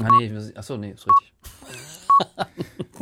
Ah, 0.00 0.08
nee, 0.10 0.32
achso, 0.56 0.76
nee, 0.76 0.92
ist 0.92 1.06
richtig. 1.06 1.32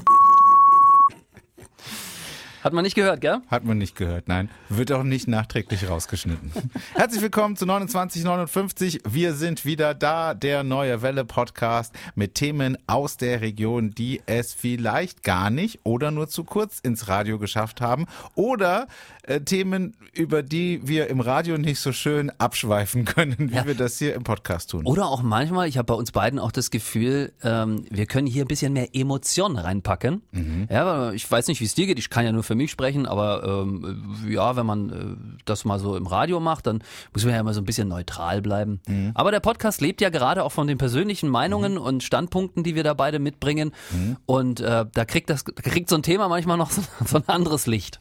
Hat 2.62 2.74
man 2.74 2.84
nicht 2.84 2.94
gehört, 2.94 3.22
gell? 3.22 3.38
Hat 3.48 3.64
man 3.64 3.78
nicht 3.78 3.96
gehört, 3.96 4.28
nein. 4.28 4.50
Wird 4.68 4.92
auch 4.92 5.02
nicht 5.02 5.26
nachträglich 5.26 5.88
rausgeschnitten. 5.88 6.52
Herzlich 6.94 7.22
willkommen 7.22 7.56
zu 7.56 7.64
2959. 7.64 9.00
Wir 9.08 9.32
sind 9.32 9.64
wieder 9.64 9.94
da, 9.94 10.34
der 10.34 10.62
neue 10.62 11.00
Welle 11.00 11.24
Podcast 11.24 11.94
mit 12.14 12.34
Themen 12.34 12.76
aus 12.86 13.16
der 13.16 13.40
Region, 13.40 13.92
die 13.92 14.20
es 14.26 14.52
vielleicht 14.52 15.22
gar 15.22 15.48
nicht 15.48 15.80
oder 15.84 16.10
nur 16.10 16.28
zu 16.28 16.44
kurz 16.44 16.80
ins 16.80 17.08
Radio 17.08 17.38
geschafft 17.38 17.80
haben 17.80 18.04
oder 18.34 18.88
äh, 19.22 19.40
Themen, 19.40 19.96
über 20.12 20.42
die 20.42 20.86
wir 20.86 21.06
im 21.06 21.20
Radio 21.20 21.56
nicht 21.56 21.80
so 21.80 21.92
schön 21.92 22.30
abschweifen 22.38 23.06
können, 23.06 23.36
wie 23.38 23.54
ja. 23.54 23.66
wir 23.66 23.74
das 23.74 23.96
hier 23.96 24.14
im 24.14 24.22
Podcast 24.22 24.70
tun. 24.70 24.84
Oder 24.84 25.06
auch 25.06 25.22
manchmal, 25.22 25.66
ich 25.66 25.78
habe 25.78 25.86
bei 25.86 25.94
uns 25.94 26.12
beiden 26.12 26.38
auch 26.38 26.52
das 26.52 26.70
Gefühl, 26.70 27.32
ähm, 27.42 27.86
wir 27.90 28.04
können 28.04 28.26
hier 28.26 28.44
ein 28.44 28.48
bisschen 28.48 28.74
mehr 28.74 28.88
Emotionen 28.92 29.56
reinpacken. 29.56 30.22
Mhm. 30.32 30.68
Ja, 30.70 31.12
ich 31.12 31.30
weiß 31.30 31.46
nicht, 31.46 31.60
wie 31.60 31.64
es 31.64 31.74
dir 31.74 31.86
geht. 31.86 31.98
Ich 31.98 32.10
kann 32.10 32.26
ja 32.26 32.32
nur 32.32 32.42
für 32.50 32.56
mich 32.56 32.72
sprechen, 32.72 33.06
aber 33.06 33.44
ähm, 33.44 34.24
ja, 34.28 34.56
wenn 34.56 34.66
man 34.66 34.90
äh, 34.90 35.36
das 35.44 35.64
mal 35.64 35.78
so 35.78 35.94
im 35.94 36.08
Radio 36.08 36.40
macht, 36.40 36.66
dann 36.66 36.82
muss 37.14 37.24
man 37.24 37.32
ja 37.32 37.38
immer 37.38 37.54
so 37.54 37.60
ein 37.60 37.64
bisschen 37.64 37.86
neutral 37.86 38.42
bleiben. 38.42 38.80
Mhm. 38.88 39.12
Aber 39.14 39.30
der 39.30 39.38
Podcast 39.38 39.80
lebt 39.80 40.00
ja 40.00 40.08
gerade 40.08 40.42
auch 40.42 40.50
von 40.50 40.66
den 40.66 40.76
persönlichen 40.76 41.28
Meinungen 41.28 41.74
mhm. 41.74 41.80
und 41.80 42.02
Standpunkten, 42.02 42.64
die 42.64 42.74
wir 42.74 42.82
da 42.82 42.94
beide 42.94 43.20
mitbringen. 43.20 43.70
Mhm. 43.92 44.16
Und 44.26 44.58
äh, 44.58 44.84
da 44.92 45.04
kriegt 45.04 45.30
das, 45.30 45.44
da 45.44 45.62
kriegt 45.62 45.88
so 45.88 45.94
ein 45.94 46.02
Thema 46.02 46.28
manchmal 46.28 46.56
noch 46.56 46.72
so, 46.72 46.82
so 47.06 47.18
ein 47.18 47.28
anderes 47.28 47.68
Licht. 47.68 48.00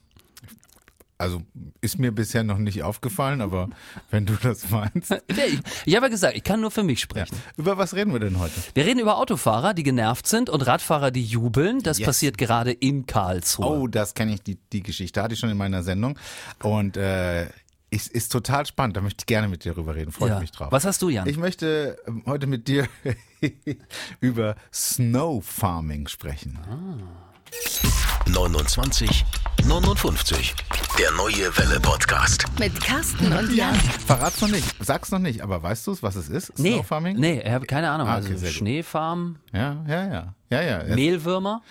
Also 1.19 1.43
ist 1.81 1.99
mir 1.99 2.13
bisher 2.13 2.43
noch 2.43 2.57
nicht 2.57 2.81
aufgefallen, 2.81 3.41
aber 3.41 3.69
wenn 4.09 4.25
du 4.25 4.35
das 4.41 4.69
meinst. 4.69 5.11
ich, 5.27 5.59
ich 5.85 5.95
habe 5.95 6.05
ja 6.05 6.09
gesagt, 6.09 6.37
ich 6.37 6.43
kann 6.43 6.61
nur 6.61 6.71
für 6.71 6.81
mich 6.81 7.01
sprechen. 7.01 7.35
Ja. 7.35 7.53
Über 7.57 7.77
was 7.77 7.93
reden 7.93 8.13
wir 8.13 8.21
denn 8.21 8.39
heute? 8.39 8.53
Wir 8.73 8.85
reden 8.85 8.99
über 8.99 9.17
Autofahrer, 9.17 9.73
die 9.73 9.83
genervt 9.83 10.27
sind 10.27 10.49
und 10.49 10.61
Radfahrer, 10.61 11.11
die 11.11 11.23
jubeln. 11.23 11.83
Das 11.83 11.99
yes. 11.99 12.05
passiert 12.05 12.37
gerade 12.37 12.71
in 12.71 13.05
Karlsruhe. 13.05 13.81
Oh, 13.81 13.87
das 13.87 14.13
kenne 14.13 14.33
ich, 14.33 14.43
die, 14.43 14.57
die 14.71 14.81
Geschichte 14.81 15.21
hatte 15.21 15.33
ich 15.33 15.39
schon 15.41 15.49
in 15.49 15.57
meiner 15.57 15.83
Sendung. 15.83 16.17
Und 16.63 16.95
äh, 16.95 17.47
ist, 17.89 18.07
ist 18.07 18.31
total 18.31 18.65
spannend, 18.65 18.95
da 18.95 19.01
möchte 19.01 19.23
ich 19.23 19.25
gerne 19.25 19.49
mit 19.49 19.65
dir 19.65 19.73
drüber 19.73 19.95
reden, 19.95 20.13
freue 20.13 20.29
ja. 20.29 20.39
mich 20.39 20.51
drauf. 20.51 20.71
Was 20.71 20.85
hast 20.85 21.01
du, 21.01 21.09
Jan? 21.09 21.27
Ich 21.27 21.37
möchte 21.37 21.97
ähm, 22.07 22.23
heute 22.27 22.47
mit 22.47 22.69
dir 22.69 22.87
über 24.21 24.55
Snow 24.71 25.43
Farming 25.43 26.07
sprechen. 26.07 26.59
Ah. 26.69 27.19
29 28.29 29.25
59. 29.65 30.55
Der 30.97 31.11
neue 31.11 31.55
Welle 31.57 31.79
Podcast. 31.79 32.45
Mit 32.59 32.79
Carsten 32.81 33.31
und 33.33 33.53
Jan. 33.53 33.75
Verrat's 34.05 34.41
noch 34.41 34.49
nicht. 34.49 34.65
Sag's 34.79 35.11
noch 35.11 35.19
nicht, 35.19 35.41
aber 35.41 35.61
weißt 35.61 35.85
du 35.87 35.97
was 36.01 36.15
es 36.15 36.29
ist? 36.29 36.57
Nee. 36.57 36.73
Snowfarming? 36.73 37.17
Nee, 37.17 37.41
ich 37.43 37.51
habe 37.51 37.65
keine 37.65 37.89
Ahnung. 37.89 38.07
Ah, 38.07 38.17
okay, 38.19 38.31
also 38.33 38.47
Schneefarm. 38.47 39.37
Ja, 39.53 39.77
ja, 39.87 40.07
ja. 40.07 40.33
Ja, 40.49 40.61
ja. 40.61 40.95
Mehlwürmer. 40.95 41.61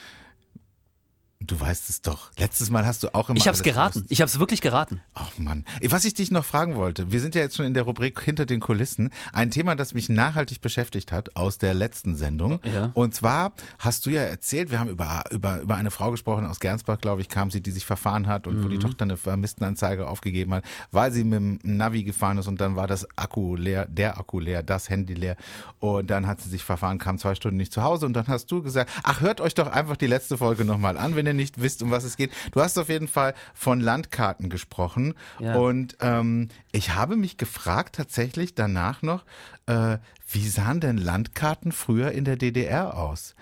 Du 1.48 1.58
weißt 1.58 1.88
es 1.88 2.02
doch. 2.02 2.30
Letztes 2.36 2.68
Mal 2.68 2.84
hast 2.84 3.02
du 3.02 3.14
auch 3.14 3.30
immer. 3.30 3.38
Ich 3.38 3.48
habe 3.48 3.56
es 3.56 3.62
geraten. 3.62 4.04
Ich 4.10 4.20
habe 4.20 4.28
es 4.28 4.38
wirklich 4.38 4.60
geraten. 4.60 5.00
Ach 5.14 5.30
Mann. 5.38 5.64
Was 5.88 6.04
ich 6.04 6.12
dich 6.12 6.30
noch 6.30 6.44
fragen 6.44 6.76
wollte, 6.76 7.10
wir 7.10 7.20
sind 7.20 7.34
ja 7.34 7.40
jetzt 7.40 7.56
schon 7.56 7.64
in 7.64 7.72
der 7.72 7.84
Rubrik 7.84 8.20
hinter 8.20 8.44
den 8.44 8.60
Kulissen. 8.60 9.10
Ein 9.32 9.50
Thema, 9.50 9.74
das 9.74 9.94
mich 9.94 10.10
nachhaltig 10.10 10.60
beschäftigt 10.60 11.10
hat 11.10 11.36
aus 11.36 11.56
der 11.56 11.72
letzten 11.72 12.16
Sendung. 12.16 12.60
Ja. 12.64 12.90
Und 12.92 13.14
zwar 13.14 13.54
hast 13.78 14.04
du 14.04 14.10
ja 14.10 14.20
erzählt, 14.20 14.70
wir 14.70 14.78
haben 14.78 14.90
über, 14.90 15.24
über, 15.30 15.60
über 15.62 15.76
eine 15.76 15.90
Frau 15.90 16.10
gesprochen 16.10 16.44
aus 16.44 16.60
Gernsbach, 16.60 16.98
glaube 17.00 17.22
ich, 17.22 17.30
kam 17.30 17.50
sie, 17.50 17.62
die 17.62 17.70
sich 17.70 17.86
verfahren 17.86 18.26
hat 18.26 18.46
und 18.46 18.58
mhm. 18.58 18.64
wo 18.64 18.68
die 18.68 18.76
mhm. 18.76 18.80
Tochter 18.80 19.04
eine 19.04 19.16
Vermisstenanzeige 19.16 20.06
aufgegeben 20.06 20.52
hat, 20.52 20.64
weil 20.90 21.12
sie 21.12 21.24
mit 21.24 21.38
dem 21.38 21.58
Navi 21.62 22.04
gefahren 22.04 22.36
ist 22.36 22.46
und 22.46 22.60
dann 22.60 22.76
war 22.76 22.86
das 22.86 23.08
Akku 23.16 23.56
leer, 23.56 23.86
der 23.86 24.18
Akku 24.18 24.38
leer, 24.38 24.62
das 24.62 24.90
Handy 24.90 25.14
leer. 25.14 25.36
Und 25.78 26.10
dann 26.10 26.26
hat 26.26 26.42
sie 26.42 26.50
sich 26.50 26.62
verfahren, 26.62 26.98
kam 26.98 27.16
zwei 27.16 27.34
Stunden 27.34 27.56
nicht 27.56 27.72
zu 27.72 27.82
Hause 27.82 28.04
und 28.04 28.12
dann 28.12 28.26
hast 28.26 28.50
du 28.50 28.62
gesagt, 28.62 28.90
ach, 29.02 29.22
hört 29.22 29.40
euch 29.40 29.54
doch 29.54 29.68
einfach 29.68 29.96
die 29.96 30.06
letzte 30.06 30.36
Folge 30.36 30.66
nochmal 30.66 30.98
an, 30.98 31.16
wenn 31.16 31.24
ihr 31.24 31.37
nicht 31.38 31.62
wisst, 31.62 31.82
um 31.82 31.90
was 31.90 32.04
es 32.04 32.18
geht. 32.18 32.30
Du 32.52 32.60
hast 32.60 32.78
auf 32.78 32.90
jeden 32.90 33.08
Fall 33.08 33.32
von 33.54 33.80
Landkarten 33.80 34.50
gesprochen. 34.50 35.14
Ja. 35.38 35.54
Und 35.54 35.96
ähm, 36.00 36.48
ich 36.72 36.94
habe 36.94 37.16
mich 37.16 37.38
gefragt 37.38 37.94
tatsächlich 37.94 38.54
danach 38.54 39.00
noch, 39.00 39.24
äh, 39.66 39.96
wie 40.30 40.46
sahen 40.46 40.80
denn 40.80 40.98
Landkarten 40.98 41.72
früher 41.72 42.12
in 42.12 42.24
der 42.24 42.36
DDR 42.36 42.98
aus? 42.98 43.34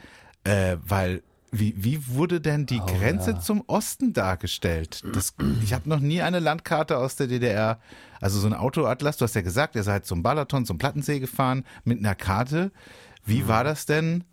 Äh, 0.44 0.76
weil 0.87 1.22
wie, 1.53 1.75
wie 1.76 2.09
wurde 2.09 2.41
denn 2.41 2.66
die 2.66 2.81
oh, 2.81 2.87
Grenze 2.87 3.32
ja. 3.32 3.41
zum 3.41 3.62
Osten 3.66 4.12
dargestellt? 4.12 5.03
Das, 5.12 5.34
ich 5.62 5.72
habe 5.72 5.88
noch 5.88 6.00
nie 6.00 6.22
eine 6.22 6.38
Landkarte 6.38 6.99
aus 6.99 7.16
der 7.16 7.28
DDR, 7.28 7.78
also 8.20 8.38
so 8.38 8.47
ein 8.47 8.54
Autoatlas. 8.54 9.16
Du 9.16 9.25
hast 9.25 9.34
ja 9.34 9.43
gesagt, 9.43 9.75
ihr 9.75 9.82
seid 9.82 10.06
zum 10.06 10.22
Balaton, 10.22 10.66
zum 10.66 10.78
Plattensee 10.78 11.20
gefahren 11.20 11.65
mit 11.84 11.99
einer 11.99 12.15
Karte. 12.15 12.72
Wie 13.25 13.43
mhm. 13.43 13.49
war 13.49 13.65
das 13.65 13.87
denn? 13.87 14.25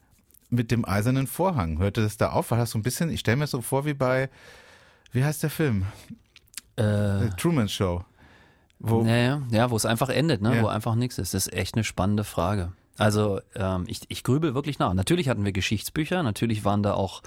Mit 0.53 0.71
dem 0.71 0.85
eisernen 0.85 1.27
Vorhang. 1.27 1.79
Hörte 1.79 2.01
das 2.01 2.17
da 2.17 2.29
auf? 2.29 2.51
War 2.51 2.57
das 2.57 2.71
so 2.71 2.79
ein 2.79 2.83
bisschen, 2.83 3.09
ich 3.09 3.19
stelle 3.19 3.37
mir 3.37 3.47
so 3.47 3.61
vor 3.61 3.85
wie 3.85 3.93
bei, 3.93 4.29
wie 5.11 5.23
heißt 5.23 5.43
der 5.43 5.49
Film? 5.49 5.85
Äh, 6.75 7.29
Truman 7.37 7.69
Show. 7.69 8.03
Wo, 8.79 9.01
naja, 9.01 9.41
ja, 9.49 9.71
wo 9.71 9.75
es 9.75 9.85
einfach 9.85 10.09
endet, 10.09 10.41
ne? 10.41 10.57
Ja. 10.57 10.63
wo 10.63 10.67
einfach 10.67 10.95
nichts 10.95 11.17
ist. 11.17 11.33
Das 11.33 11.47
ist 11.47 11.53
echt 11.53 11.75
eine 11.75 11.83
spannende 11.83 12.23
Frage. 12.23 12.73
Also 12.97 13.39
ähm, 13.55 13.85
ich, 13.87 14.01
ich 14.09 14.23
grübel 14.23 14.53
wirklich 14.53 14.77
nach. 14.77 14.93
Natürlich 14.93 15.27
hatten 15.27 15.45
wir 15.45 15.51
Geschichtsbücher, 15.51 16.21
natürlich 16.21 16.63
waren 16.63 16.83
da 16.83 16.93
auch 16.93 17.23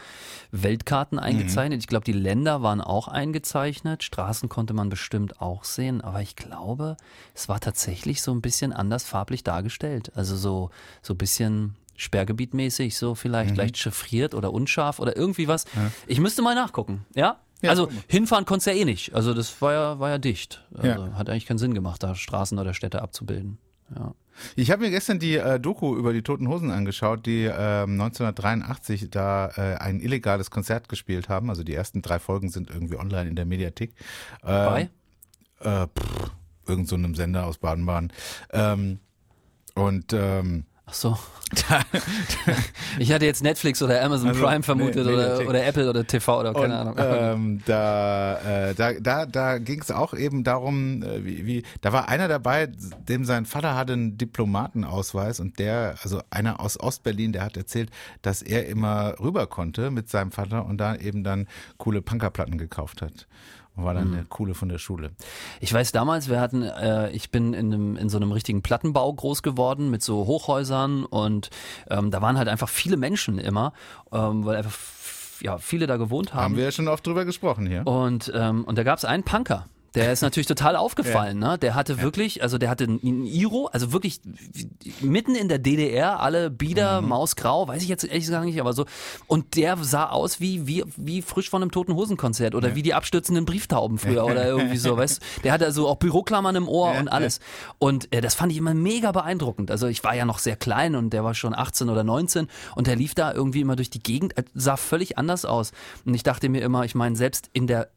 Weltkarten 0.52 1.18
eingezeichnet. 1.18 1.78
Mhm. 1.78 1.80
Ich 1.80 1.86
glaube, 1.88 2.04
die 2.04 2.12
Länder 2.12 2.62
waren 2.62 2.80
auch 2.80 3.08
eingezeichnet. 3.08 4.04
Straßen 4.04 4.48
konnte 4.48 4.74
man 4.74 4.90
bestimmt 4.90 5.40
auch 5.40 5.64
sehen. 5.64 6.02
Aber 6.02 6.22
ich 6.22 6.36
glaube, 6.36 6.96
es 7.34 7.48
war 7.48 7.58
tatsächlich 7.58 8.22
so 8.22 8.32
ein 8.32 8.42
bisschen 8.42 8.72
anders 8.72 9.04
farblich 9.04 9.42
dargestellt. 9.42 10.12
Also 10.14 10.36
so, 10.36 10.70
so 11.02 11.14
ein 11.14 11.18
bisschen 11.18 11.74
Sperrgebietmäßig, 11.96 12.96
so 12.96 13.14
vielleicht 13.14 13.50
mhm. 13.50 13.56
leicht 13.56 13.78
chiffriert 13.78 14.34
oder 14.34 14.52
unscharf 14.52 14.98
oder 14.98 15.16
irgendwie 15.16 15.48
was. 15.48 15.64
Ja. 15.74 15.90
Ich 16.06 16.20
müsste 16.20 16.42
mal 16.42 16.54
nachgucken, 16.54 17.06
ja? 17.14 17.38
ja 17.62 17.70
also 17.70 17.88
hinfahren 18.08 18.44
konntest 18.44 18.66
du 18.66 18.70
ja 18.72 18.76
eh 18.76 18.84
nicht. 18.84 19.14
Also 19.14 19.34
das 19.34 19.60
war 19.60 19.72
ja, 19.72 19.98
war 19.98 20.10
ja 20.10 20.18
dicht. 20.18 20.64
Also 20.74 20.88
ja. 20.88 21.12
Hat 21.14 21.28
eigentlich 21.28 21.46
keinen 21.46 21.58
Sinn 21.58 21.74
gemacht, 21.74 22.02
da 22.02 22.14
Straßen 22.14 22.58
oder 22.58 22.74
Städte 22.74 23.02
abzubilden. 23.02 23.58
Ja. 23.94 24.14
Ich 24.54 24.70
habe 24.70 24.82
mir 24.82 24.90
gestern 24.90 25.18
die 25.18 25.36
äh, 25.36 25.58
Doku 25.58 25.96
über 25.96 26.12
die 26.12 26.22
Toten 26.22 26.48
Hosen 26.48 26.70
angeschaut, 26.70 27.24
die 27.24 27.44
äh, 27.44 27.82
1983 27.82 29.08
da 29.10 29.50
äh, 29.56 29.76
ein 29.76 30.00
illegales 30.00 30.50
Konzert 30.50 30.88
gespielt 30.88 31.28
haben. 31.28 31.48
Also 31.48 31.62
die 31.62 31.74
ersten 31.74 32.02
drei 32.02 32.18
Folgen 32.18 32.50
sind 32.50 32.70
irgendwie 32.70 32.96
online 32.96 33.30
in 33.30 33.36
der 33.36 33.46
Mediathek. 33.46 33.94
Bei? 34.42 34.90
Äh, 35.60 35.86
pff, 35.86 36.30
irgend 36.66 36.88
so 36.88 36.96
einem 36.96 37.14
Sender 37.14 37.46
aus 37.46 37.58
Baden-Baden. 37.58 38.12
Ähm, 38.52 38.98
und 39.74 40.12
ähm, 40.12 40.64
Ach 40.86 40.94
so. 40.94 41.18
ich 42.98 43.12
hatte 43.12 43.24
jetzt 43.24 43.42
Netflix 43.42 43.80
oder 43.80 44.02
Amazon 44.02 44.30
also, 44.30 44.42
Prime 44.42 44.62
vermutet 44.64 45.06
nee, 45.06 45.12
oder, 45.12 45.46
oder 45.46 45.64
Apple 45.64 45.88
oder 45.88 46.04
TV 46.04 46.40
oder 46.40 46.52
keine 46.52 46.64
und, 46.64 46.72
Ahnung. 46.72 46.94
Ähm, 46.98 47.62
da 47.66 48.38
äh, 48.70 48.74
da, 48.74 48.92
da, 48.94 49.26
da 49.26 49.58
ging 49.58 49.80
es 49.80 49.92
auch 49.92 50.12
eben 50.12 50.42
darum, 50.42 51.04
äh, 51.04 51.24
wie, 51.24 51.46
wie, 51.46 51.62
da 51.82 51.92
war 51.92 52.08
einer 52.08 52.26
dabei, 52.26 52.66
dem 53.08 53.24
sein 53.24 53.46
Vater 53.46 53.76
hatte 53.76 53.92
einen 53.92 54.18
Diplomatenausweis 54.18 55.38
und 55.38 55.60
der, 55.60 55.96
also 56.02 56.20
einer 56.30 56.58
aus 56.58 56.80
Ostberlin, 56.80 57.32
der 57.32 57.44
hat 57.44 57.56
erzählt, 57.56 57.90
dass 58.22 58.42
er 58.42 58.66
immer 58.66 59.14
rüber 59.20 59.46
konnte 59.46 59.92
mit 59.92 60.08
seinem 60.08 60.32
Vater 60.32 60.66
und 60.66 60.78
da 60.78 60.96
eben 60.96 61.22
dann 61.22 61.46
coole 61.78 62.02
Punkerplatten 62.02 62.58
gekauft 62.58 63.02
hat 63.02 63.28
war 63.76 63.94
dann 63.94 64.08
eine 64.08 64.22
mhm. 64.22 64.28
coole 64.28 64.54
von 64.54 64.68
der 64.68 64.78
Schule. 64.78 65.12
Ich 65.60 65.72
weiß 65.72 65.92
damals, 65.92 66.28
wir 66.28 66.40
hatten, 66.40 66.62
äh, 66.62 67.10
ich 67.10 67.30
bin 67.30 67.52
in, 67.52 67.72
einem, 67.72 67.96
in 67.96 68.08
so 68.08 68.16
einem 68.16 68.32
richtigen 68.32 68.62
Plattenbau 68.62 69.12
groß 69.12 69.42
geworden 69.42 69.90
mit 69.90 70.02
so 70.02 70.26
Hochhäusern 70.26 71.04
und 71.04 71.50
ähm, 71.90 72.10
da 72.10 72.22
waren 72.22 72.38
halt 72.38 72.48
einfach 72.48 72.68
viele 72.68 72.96
Menschen 72.96 73.38
immer, 73.38 73.72
ähm, 74.12 74.44
weil 74.44 74.56
einfach 74.56 74.78
ja, 75.40 75.58
viele 75.58 75.86
da 75.86 75.96
gewohnt 75.96 76.32
haben. 76.32 76.44
Haben 76.44 76.56
wir 76.56 76.64
ja 76.64 76.72
schon 76.72 76.88
oft 76.88 77.06
drüber 77.06 77.24
gesprochen 77.24 77.66
hier. 77.66 77.86
Und, 77.86 78.32
ähm, 78.34 78.64
und 78.64 78.78
da 78.78 78.82
gab 78.82 78.98
es 78.98 79.04
einen 79.04 79.22
Punker. 79.22 79.66
Der 79.94 80.12
ist 80.12 80.22
natürlich 80.22 80.46
total 80.46 80.76
aufgefallen, 80.76 81.40
ja. 81.40 81.52
ne? 81.52 81.58
Der 81.58 81.74
hatte 81.74 82.00
wirklich, 82.00 82.42
also 82.42 82.58
der 82.58 82.68
hatte 82.68 82.84
ein 82.84 83.26
Iro, 83.26 83.68
also 83.72 83.92
wirklich 83.92 84.20
mitten 85.00 85.34
in 85.34 85.48
der 85.48 85.58
DDR, 85.58 86.20
alle 86.20 86.50
Bieder, 86.50 87.00
mhm. 87.00 87.08
Mausgrau, 87.08 87.68
weiß 87.68 87.82
ich 87.82 87.88
jetzt 87.88 88.04
ehrlich 88.04 88.24
gesagt 88.24 88.44
nicht, 88.44 88.60
aber 88.60 88.72
so. 88.72 88.86
Und 89.26 89.56
der 89.56 89.76
sah 89.78 90.08
aus 90.08 90.40
wie, 90.40 90.66
wie, 90.66 90.84
wie 90.96 91.22
frisch 91.22 91.50
von 91.50 91.62
einem 91.62 91.70
Toten 91.70 91.94
Hosenkonzert 91.94 92.54
oder 92.54 92.70
ja. 92.70 92.74
wie 92.74 92.82
die 92.82 92.94
abstürzenden 92.94 93.44
Brieftauben 93.44 93.98
früher 93.98 94.24
oder 94.26 94.46
irgendwie 94.46 94.76
so, 94.76 94.96
weißt 94.96 95.20
Der 95.44 95.52
hatte 95.52 95.64
also 95.64 95.88
auch 95.88 95.96
Büroklammern 95.96 96.56
im 96.56 96.68
Ohr 96.68 96.92
ja, 96.92 97.00
und 97.00 97.08
alles. 97.08 97.40
Und 97.78 98.12
äh, 98.12 98.20
das 98.20 98.34
fand 98.34 98.52
ich 98.52 98.58
immer 98.58 98.74
mega 98.74 99.12
beeindruckend. 99.12 99.70
Also 99.70 99.86
ich 99.86 100.04
war 100.04 100.14
ja 100.14 100.24
noch 100.24 100.38
sehr 100.38 100.56
klein 100.56 100.94
und 100.94 101.10
der 101.10 101.24
war 101.24 101.34
schon 101.34 101.54
18 101.54 101.88
oder 101.88 102.04
19 102.04 102.48
und 102.74 102.86
der 102.86 102.96
lief 102.96 103.14
da 103.14 103.32
irgendwie 103.32 103.60
immer 103.60 103.76
durch 103.76 103.90
die 103.90 104.02
Gegend, 104.02 104.36
äh, 104.36 104.44
sah 104.54 104.76
völlig 104.76 105.18
anders 105.18 105.44
aus. 105.44 105.72
Und 106.04 106.14
ich 106.14 106.22
dachte 106.22 106.48
mir 106.48 106.62
immer, 106.62 106.84
ich 106.84 106.94
meine, 106.94 107.16
selbst 107.16 107.50
in 107.52 107.66
der 107.66 107.88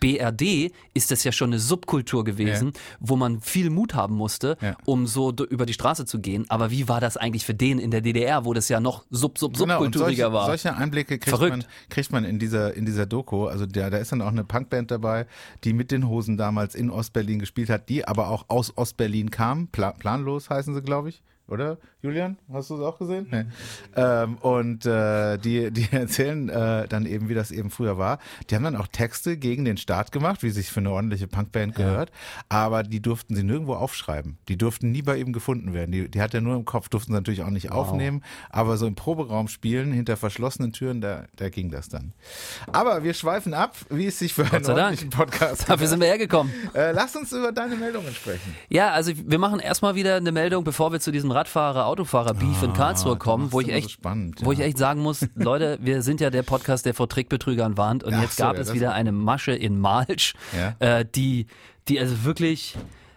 BRD 0.00 0.72
ist 0.94 1.10
das 1.10 1.24
ja 1.24 1.32
schon 1.32 1.50
eine 1.50 1.58
Subkultur 1.58 2.24
gewesen, 2.24 2.72
ja. 2.74 2.80
wo 3.00 3.16
man 3.16 3.40
viel 3.40 3.70
Mut 3.70 3.94
haben 3.94 4.14
musste, 4.14 4.56
ja. 4.60 4.76
um 4.84 5.06
so 5.06 5.32
über 5.32 5.66
die 5.66 5.74
Straße 5.74 6.06
zu 6.06 6.20
gehen. 6.20 6.46
Aber 6.48 6.70
wie 6.70 6.88
war 6.88 7.00
das 7.00 7.16
eigentlich 7.16 7.44
für 7.44 7.54
den 7.54 7.78
in 7.78 7.90
der 7.90 8.00
DDR, 8.00 8.44
wo 8.44 8.54
das 8.54 8.68
ja 8.68 8.80
noch 8.80 9.04
sub 9.10 9.38
sub 9.38 9.54
genau, 9.54 9.66
subkulturiger 9.66 10.28
genau, 10.28 10.30
solche, 10.30 10.32
war? 10.32 10.46
Solche 10.46 10.76
Einblicke 10.76 11.18
kriegt 11.18 11.40
man, 11.40 11.64
kriegt 11.90 12.12
man 12.12 12.24
in 12.24 12.38
dieser 12.38 12.74
in 12.74 12.86
dieser 12.86 13.06
Doku. 13.06 13.46
Also 13.46 13.66
der, 13.66 13.90
da 13.90 13.98
ist 13.98 14.12
dann 14.12 14.22
auch 14.22 14.28
eine 14.28 14.44
Punkband 14.44 14.90
dabei, 14.90 15.26
die 15.64 15.72
mit 15.72 15.90
den 15.90 16.08
Hosen 16.08 16.36
damals 16.36 16.74
in 16.74 16.90
Ostberlin 16.90 17.38
gespielt 17.38 17.68
hat, 17.68 17.88
die 17.88 18.06
aber 18.06 18.28
auch 18.28 18.46
aus 18.48 18.76
Ostberlin 18.76 19.30
kam. 19.30 19.68
Pla 19.68 19.92
planlos 19.92 20.50
heißen 20.50 20.74
sie, 20.74 20.82
glaube 20.82 21.10
ich. 21.10 21.22
Oder 21.48 21.78
Julian? 22.02 22.36
Hast 22.52 22.70
du 22.70 22.76
es 22.76 22.80
auch 22.80 22.98
gesehen? 22.98 23.26
Nee. 23.30 23.44
Ähm, 23.96 24.36
und 24.38 24.86
äh, 24.86 25.38
die, 25.38 25.70
die 25.70 25.88
erzählen 25.92 26.48
äh, 26.48 26.88
dann 26.88 27.06
eben, 27.06 27.28
wie 27.28 27.34
das 27.34 27.50
eben 27.50 27.70
früher 27.70 27.98
war. 27.98 28.18
Die 28.48 28.54
haben 28.54 28.64
dann 28.64 28.76
auch 28.76 28.86
Texte 28.86 29.36
gegen 29.36 29.64
den 29.64 29.76
Staat 29.76 30.12
gemacht, 30.12 30.42
wie 30.42 30.50
sich 30.50 30.70
für 30.70 30.80
eine 30.80 30.90
ordentliche 30.90 31.26
Punkband 31.26 31.74
gehört. 31.74 32.10
Ja. 32.10 32.16
Aber 32.48 32.82
die 32.82 33.00
durften 33.00 33.34
sie 33.34 33.42
nirgendwo 33.42 33.74
aufschreiben. 33.74 34.38
Die 34.48 34.56
durften 34.56 34.90
nie 34.90 35.02
bei 35.02 35.16
ihm 35.16 35.32
gefunden 35.32 35.72
werden. 35.72 35.92
Die, 35.92 36.10
die 36.10 36.20
hat 36.20 36.34
er 36.34 36.40
nur 36.40 36.56
im 36.56 36.64
Kopf, 36.64 36.88
durften 36.88 37.12
sie 37.12 37.16
natürlich 37.16 37.42
auch 37.42 37.50
nicht 37.50 37.70
wow. 37.70 37.76
aufnehmen. 37.76 38.22
Aber 38.50 38.76
so 38.76 38.86
im 38.86 38.94
Proberaum 38.94 39.48
spielen, 39.48 39.92
hinter 39.92 40.16
verschlossenen 40.16 40.72
Türen, 40.72 41.00
da, 41.00 41.24
da 41.36 41.48
ging 41.48 41.70
das 41.70 41.88
dann. 41.88 42.12
Aber 42.72 43.02
wir 43.04 43.14
schweifen 43.14 43.54
ab, 43.54 43.76
wie 43.90 44.06
es 44.06 44.18
sich 44.18 44.34
für 44.34 44.44
Gott 44.44 44.54
einen 44.54 44.66
ordentlichen 44.66 45.10
Dank. 45.10 45.30
Podcast 45.30 45.68
Dafür 45.68 45.86
sind 45.86 46.00
wir 46.00 46.08
hergekommen. 46.08 46.52
Äh, 46.74 46.92
lass 46.92 47.14
uns 47.16 47.32
über 47.32 47.52
deine 47.52 47.76
Meldungen 47.76 48.14
sprechen. 48.14 48.54
Ja, 48.68 48.90
also 48.90 49.12
wir 49.14 49.38
machen 49.38 49.60
erstmal 49.60 49.94
wieder 49.94 50.16
eine 50.16 50.32
Meldung, 50.32 50.64
bevor 50.64 50.92
wir 50.92 51.00
zu 51.00 51.10
diesem 51.10 51.30
Radfahrer, 51.34 51.86
Autofahrer-Beef 51.86 52.62
ah, 52.62 52.64
in 52.64 52.72
Karlsruhe 52.72 53.16
kommen, 53.16 53.52
wo 53.52 53.60
ich 53.60 53.68
echt, 53.68 53.88
so 53.88 53.94
spannend, 53.94 54.40
ja. 54.40 54.46
wo 54.46 54.52
ich 54.52 54.60
echt 54.60 54.78
sagen 54.78 55.02
muss, 55.02 55.26
Leute, 55.34 55.78
wir 55.82 56.02
sind 56.02 56.20
ja 56.20 56.30
der 56.30 56.42
Podcast, 56.42 56.86
der 56.86 56.94
vor 56.94 57.08
Trickbetrügern 57.08 57.76
warnt 57.76 58.04
und 58.04 58.14
Ach 58.14 58.22
jetzt 58.22 58.36
gab 58.36 58.56
so, 58.56 58.62
ja, 58.62 58.62
es 58.62 58.74
wieder 58.74 58.94
eine 58.94 59.12
Masche 59.12 59.52
in 59.52 59.78
Malsch, 59.78 60.34
äh, 60.78 61.04
die, 61.04 61.46
die 61.88 62.00
also 62.00 62.24
wirklich 62.24 62.76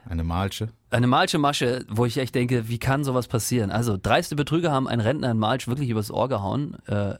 eine 0.09 0.23
Malsche. 0.23 0.69
Eine 0.89 1.07
Malsche 1.07 1.37
Masche, 1.37 1.85
wo 1.89 2.05
ich 2.05 2.17
echt 2.17 2.33
denke, 2.33 2.69
wie 2.69 2.77
kann 2.77 3.03
sowas 3.03 3.27
passieren? 3.27 3.71
Also 3.71 3.97
dreiste 4.01 4.37
Betrüger 4.37 4.71
haben 4.71 4.87
einen 4.87 5.01
Rentner 5.01 5.31
in 5.31 5.37
Malsch 5.37 5.67
wirklich 5.67 5.89
übers 5.89 6.11
Ohr 6.11 6.29
gehauen. 6.29 6.77
Äh, 6.87 6.93
äh, 6.93 7.17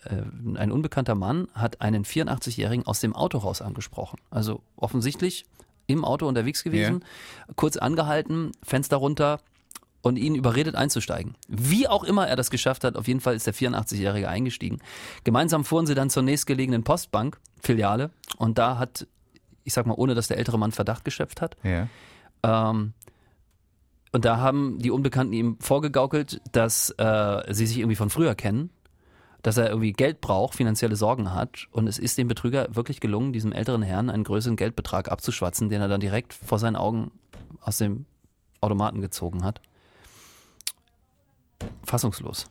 ein 0.56 0.72
unbekannter 0.72 1.16
Mann 1.16 1.50
hat 1.54 1.82
einen 1.82 2.06
84-Jährigen 2.06 2.86
aus 2.86 3.02
dem 3.02 3.14
Auto 3.14 3.40
raus 3.40 3.62
angesprochen. 3.62 4.20
Also 4.32 4.62
offensichtlich 4.78 5.46
im 5.86 6.06
Auto 6.06 6.28
unterwegs 6.28 6.64
gewesen, 6.64 7.00
ja. 7.00 7.54
kurz 7.56 7.78
angehalten, 7.78 8.52
Fenster 8.64 8.98
runter, 8.98 9.40
und 10.08 10.18
ihn 10.18 10.36
überredet 10.36 10.76
einzusteigen. 10.76 11.36
Wie 11.48 11.88
auch 11.88 12.04
immer 12.04 12.28
er 12.28 12.36
das 12.36 12.50
geschafft 12.50 12.84
hat, 12.84 12.96
auf 12.96 13.08
jeden 13.08 13.20
Fall 13.20 13.36
ist 13.36 13.46
der 13.46 13.54
84-Jährige 13.54 14.30
eingestiegen. 14.30 14.80
Gemeinsam 15.24 15.66
fuhren 15.66 15.86
sie 15.86 15.96
dann 15.96 16.10
zur 16.10 16.24
nächstgelegenen 16.24 16.84
Postbank, 16.84 17.40
Filiale, 17.62 18.12
und 18.38 18.58
da 18.58 18.78
hat, 18.78 19.06
ich 19.64 19.74
sag 19.74 19.86
mal, 19.86 19.96
ohne 19.96 20.16
dass 20.16 20.28
der 20.28 20.38
ältere 20.38 20.58
Mann 20.58 20.72
Verdacht 20.72 21.04
geschöpft 21.04 21.42
hat, 21.42 21.58
ja. 21.64 21.88
ähm, 22.44 22.94
und 24.14 24.24
da 24.24 24.38
haben 24.38 24.80
die 24.80 24.90
Unbekannten 24.90 25.34
ihm 25.34 25.58
vorgegaukelt, 25.60 26.42
dass 26.54 26.90
äh, 26.98 27.54
sie 27.54 27.66
sich 27.66 27.80
irgendwie 27.80 27.98
von 27.98 28.10
früher 28.10 28.34
kennen, 28.34 28.70
dass 29.44 29.58
er 29.58 29.70
irgendwie 29.70 29.92
Geld 29.92 30.22
braucht, 30.22 30.56
finanzielle 30.56 30.96
Sorgen 30.96 31.34
hat. 31.34 31.68
Und 31.72 31.88
es 31.88 32.00
ist 32.00 32.18
dem 32.18 32.30
Betrüger 32.30 32.74
wirklich 32.74 33.02
gelungen, 33.02 33.34
diesem 33.34 33.52
älteren 33.52 33.84
Herrn 33.84 34.10
einen 34.10 34.24
größeren 34.24 34.56
Geldbetrag 34.56 35.12
abzuschwatzen, 35.12 35.70
den 35.70 35.82
er 35.82 35.90
dann 35.90 36.00
direkt 36.00 36.34
vor 36.34 36.58
seinen 36.58 36.78
Augen 36.78 37.12
aus 37.60 37.78
dem 37.78 38.06
Automaten 38.62 39.02
gezogen 39.02 39.44
hat 39.44 39.62
fassungslos. 41.84 42.48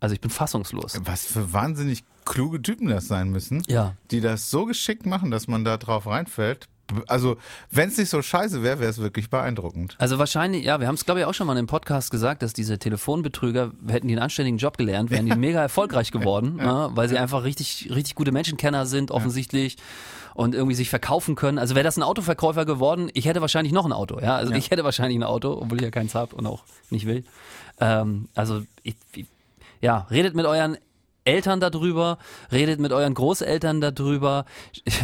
Also 0.00 0.14
ich 0.14 0.20
bin 0.20 0.30
fassungslos. 0.30 0.98
Was 1.04 1.26
für 1.26 1.52
wahnsinnig 1.52 2.04
kluge 2.24 2.62
Typen 2.62 2.88
das 2.88 3.06
sein 3.06 3.30
müssen, 3.30 3.62
ja. 3.66 3.96
die 4.10 4.20
das 4.20 4.50
so 4.50 4.64
geschickt 4.64 5.06
machen, 5.06 5.30
dass 5.30 5.48
man 5.48 5.64
da 5.64 5.76
drauf 5.76 6.06
reinfällt. 6.06 6.68
Also, 7.06 7.36
wenn 7.70 7.88
es 7.88 7.98
nicht 7.98 8.10
so 8.10 8.22
scheiße 8.22 8.62
wäre, 8.62 8.80
wäre 8.80 8.90
es 8.90 8.98
wirklich 8.98 9.30
beeindruckend. 9.30 9.96
Also 9.98 10.18
wahrscheinlich, 10.18 10.64
ja, 10.64 10.80
wir 10.80 10.86
haben 10.86 10.94
es 10.94 11.04
glaube 11.04 11.20
ich 11.20 11.26
auch 11.26 11.34
schon 11.34 11.46
mal 11.46 11.56
im 11.56 11.66
Podcast 11.66 12.10
gesagt, 12.10 12.42
dass 12.42 12.52
diese 12.52 12.78
Telefonbetrüger, 12.78 13.72
hätten 13.88 14.08
die 14.08 14.14
einen 14.14 14.22
anständigen 14.22 14.58
Job 14.58 14.76
gelernt, 14.78 15.10
wären 15.10 15.26
die 15.26 15.34
mega 15.36 15.60
erfolgreich 15.60 16.10
geworden, 16.10 16.56
ja. 16.58 16.88
ne, 16.88 16.90
weil 16.94 17.08
sie 17.08 17.18
einfach 17.18 17.44
richtig, 17.44 17.88
richtig 17.90 18.14
gute 18.14 18.32
Menschenkenner 18.32 18.86
sind, 18.86 19.10
offensichtlich. 19.10 19.76
Und 20.32 20.54
irgendwie 20.54 20.76
sich 20.76 20.88
verkaufen 20.88 21.34
können. 21.34 21.58
Also 21.58 21.74
wäre 21.74 21.84
das 21.84 21.98
ein 21.98 22.04
Autoverkäufer 22.04 22.64
geworden, 22.64 23.10
ich 23.14 23.26
hätte 23.26 23.40
wahrscheinlich 23.40 23.72
noch 23.72 23.84
ein 23.84 23.92
Auto, 23.92 24.20
ja. 24.20 24.36
Also 24.36 24.52
ja. 24.52 24.58
ich 24.58 24.70
hätte 24.70 24.84
wahrscheinlich 24.84 25.18
ein 25.18 25.24
Auto, 25.24 25.58
obwohl 25.60 25.78
ich 25.78 25.82
ja 25.82 25.90
keins 25.90 26.14
habe 26.14 26.36
und 26.36 26.46
auch 26.46 26.62
nicht 26.88 27.04
will. 27.04 27.24
Ähm, 27.80 28.28
also 28.34 28.62
ich, 28.84 28.94
ich, 29.16 29.26
ja, 29.80 30.06
redet 30.10 30.34
mit 30.34 30.46
euren 30.46 30.78
Eltern 31.24 31.60
darüber, 31.60 32.18
redet 32.50 32.80
mit 32.80 32.92
euren 32.92 33.14
Großeltern 33.14 33.80
darüber. 33.80 34.44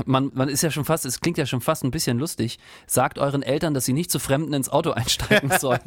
Man, 0.04 0.30
man 0.34 0.48
ist 0.48 0.62
ja 0.62 0.70
schon 0.70 0.84
fast, 0.84 1.04
es 1.04 1.20
klingt 1.20 1.38
ja 1.38 1.46
schon 1.46 1.60
fast 1.60 1.84
ein 1.84 1.90
bisschen 1.90 2.18
lustig. 2.18 2.58
Sagt 2.86 3.18
euren 3.18 3.42
Eltern, 3.42 3.74
dass 3.74 3.84
sie 3.84 3.92
nicht 3.92 4.10
zu 4.10 4.18
Fremden 4.18 4.52
ins 4.52 4.68
Auto 4.68 4.90
einsteigen 4.92 5.50
sollen. 5.58 5.80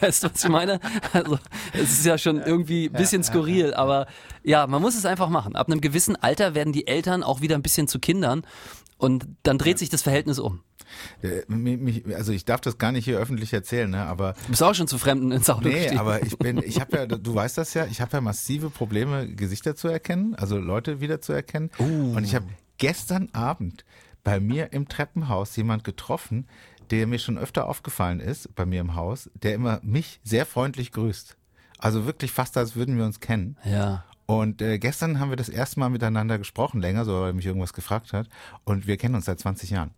weißt 0.00 0.24
du, 0.24 0.30
was 0.32 0.44
ich 0.44 0.50
meine? 0.50 0.80
Also, 1.12 1.38
es 1.72 1.92
ist 1.92 2.04
ja 2.06 2.18
schon 2.18 2.40
irgendwie 2.40 2.86
ein 2.86 2.92
bisschen 2.92 3.22
skurril, 3.22 3.74
aber 3.74 4.06
ja, 4.42 4.66
man 4.66 4.82
muss 4.82 4.96
es 4.96 5.06
einfach 5.06 5.28
machen. 5.28 5.56
Ab 5.56 5.68
einem 5.68 5.80
gewissen 5.80 6.16
Alter 6.16 6.54
werden 6.54 6.72
die 6.72 6.86
Eltern 6.86 7.22
auch 7.22 7.40
wieder 7.40 7.54
ein 7.54 7.62
bisschen 7.62 7.88
zu 7.88 7.98
Kindern 7.98 8.42
und 8.98 9.26
dann 9.42 9.58
dreht 9.58 9.78
sich 9.78 9.88
das 9.88 10.02
Verhältnis 10.02 10.38
um. 10.38 10.60
Äh, 11.22 12.14
also 12.14 12.32
ich 12.32 12.44
darf 12.44 12.60
das 12.60 12.78
gar 12.78 12.92
nicht 12.92 13.04
hier 13.04 13.18
öffentlich 13.18 13.52
erzählen, 13.52 13.90
ne? 13.90 14.04
aber 14.04 14.34
du 14.44 14.50
bist 14.50 14.62
auch 14.62 14.74
schon 14.74 14.88
zu 14.88 14.98
Fremden 14.98 15.32
ins 15.32 15.48
Auto 15.50 15.68
Nee, 15.68 15.74
gestiegen. 15.74 15.98
aber 15.98 16.22
ich 16.22 16.38
bin, 16.38 16.58
ich 16.58 16.80
habe 16.80 16.96
ja, 16.96 17.06
du 17.06 17.34
weißt 17.34 17.58
das 17.58 17.74
ja, 17.74 17.86
ich 17.86 18.00
habe 18.00 18.12
ja 18.12 18.20
massive 18.20 18.70
Probleme, 18.70 19.28
Gesichter 19.28 19.76
zu 19.76 19.88
erkennen, 19.88 20.34
also 20.34 20.58
Leute 20.58 21.00
wieder 21.00 21.20
zu 21.20 21.32
erkennen. 21.32 21.70
Uh. 21.78 22.16
Und 22.16 22.24
ich 22.24 22.34
habe 22.34 22.46
gestern 22.78 23.28
Abend 23.32 23.84
bei 24.24 24.40
mir 24.40 24.72
im 24.72 24.88
Treppenhaus 24.88 25.54
jemand 25.56 25.84
getroffen, 25.84 26.46
der 26.90 27.06
mir 27.06 27.18
schon 27.18 27.38
öfter 27.38 27.66
aufgefallen 27.66 28.20
ist, 28.20 28.54
bei 28.54 28.66
mir 28.66 28.80
im 28.80 28.94
Haus, 28.94 29.30
der 29.34 29.54
immer 29.54 29.80
mich 29.82 30.20
sehr 30.24 30.46
freundlich 30.46 30.92
grüßt. 30.92 31.36
Also 31.78 32.06
wirklich 32.06 32.32
fast, 32.32 32.56
als 32.56 32.76
würden 32.76 32.96
wir 32.96 33.04
uns 33.04 33.20
kennen. 33.20 33.56
Ja. 33.64 34.04
Und 34.26 34.60
äh, 34.60 34.78
gestern 34.78 35.20
haben 35.20 35.30
wir 35.30 35.36
das 35.36 35.48
erste 35.48 35.78
Mal 35.78 35.88
miteinander 35.88 36.38
gesprochen, 36.38 36.80
länger, 36.80 37.04
so 37.04 37.20
weil 37.20 37.30
er 37.30 37.32
mich 37.32 37.46
irgendwas 37.46 37.72
gefragt 37.72 38.12
hat. 38.12 38.28
Und 38.64 38.86
wir 38.86 38.96
kennen 38.96 39.14
uns 39.14 39.26
seit 39.26 39.38
20 39.38 39.70
Jahren. 39.70 39.92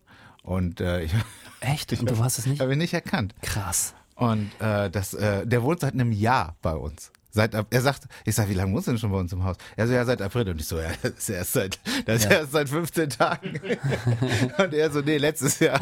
Und 0.49 0.81
äh, 0.81 1.03
ich, 1.03 1.11
echt? 1.59 1.93
Und 1.99 2.09
du 2.09 2.17
hast 2.17 2.39
es 2.39 2.47
nicht? 2.47 2.59
Habe 2.59 2.73
ihn 2.73 2.79
nicht 2.79 2.95
erkannt. 2.95 3.35
Krass. 3.43 3.93
Und 4.15 4.49
äh, 4.59 4.89
das, 4.89 5.13
äh, 5.13 5.45
der 5.45 5.61
wohnt 5.61 5.81
seit 5.81 5.93
einem 5.93 6.11
Jahr 6.11 6.55
bei 6.63 6.73
uns. 6.73 7.11
Seit, 7.29 7.53
er 7.53 7.81
sagt, 7.81 8.07
ich 8.25 8.33
sag, 8.33 8.49
wie 8.49 8.55
lange 8.55 8.73
wohnst 8.73 8.87
du 8.87 8.91
denn 8.91 8.97
schon 8.97 9.11
bei 9.11 9.19
uns 9.19 9.31
im 9.31 9.43
Haus? 9.43 9.57
Er 9.77 9.85
so, 9.85 9.93
ja, 9.93 10.03
seit 10.03 10.23
April. 10.23 10.49
Und 10.49 10.59
ich 10.59 10.65
so, 10.65 10.79
ja, 10.79 10.89
das 11.03 11.11
ist 11.11 11.29
erst 11.29 11.53
seit, 11.53 11.79
das 12.07 12.23
ist 12.23 12.31
ja. 12.31 12.39
erst 12.39 12.51
seit 12.51 12.67
15 12.67 13.09
Tagen. 13.11 13.59
Und 14.57 14.73
er 14.73 14.89
so, 14.89 15.01
nee, 15.01 15.17
letztes 15.17 15.59
Jahr. 15.59 15.79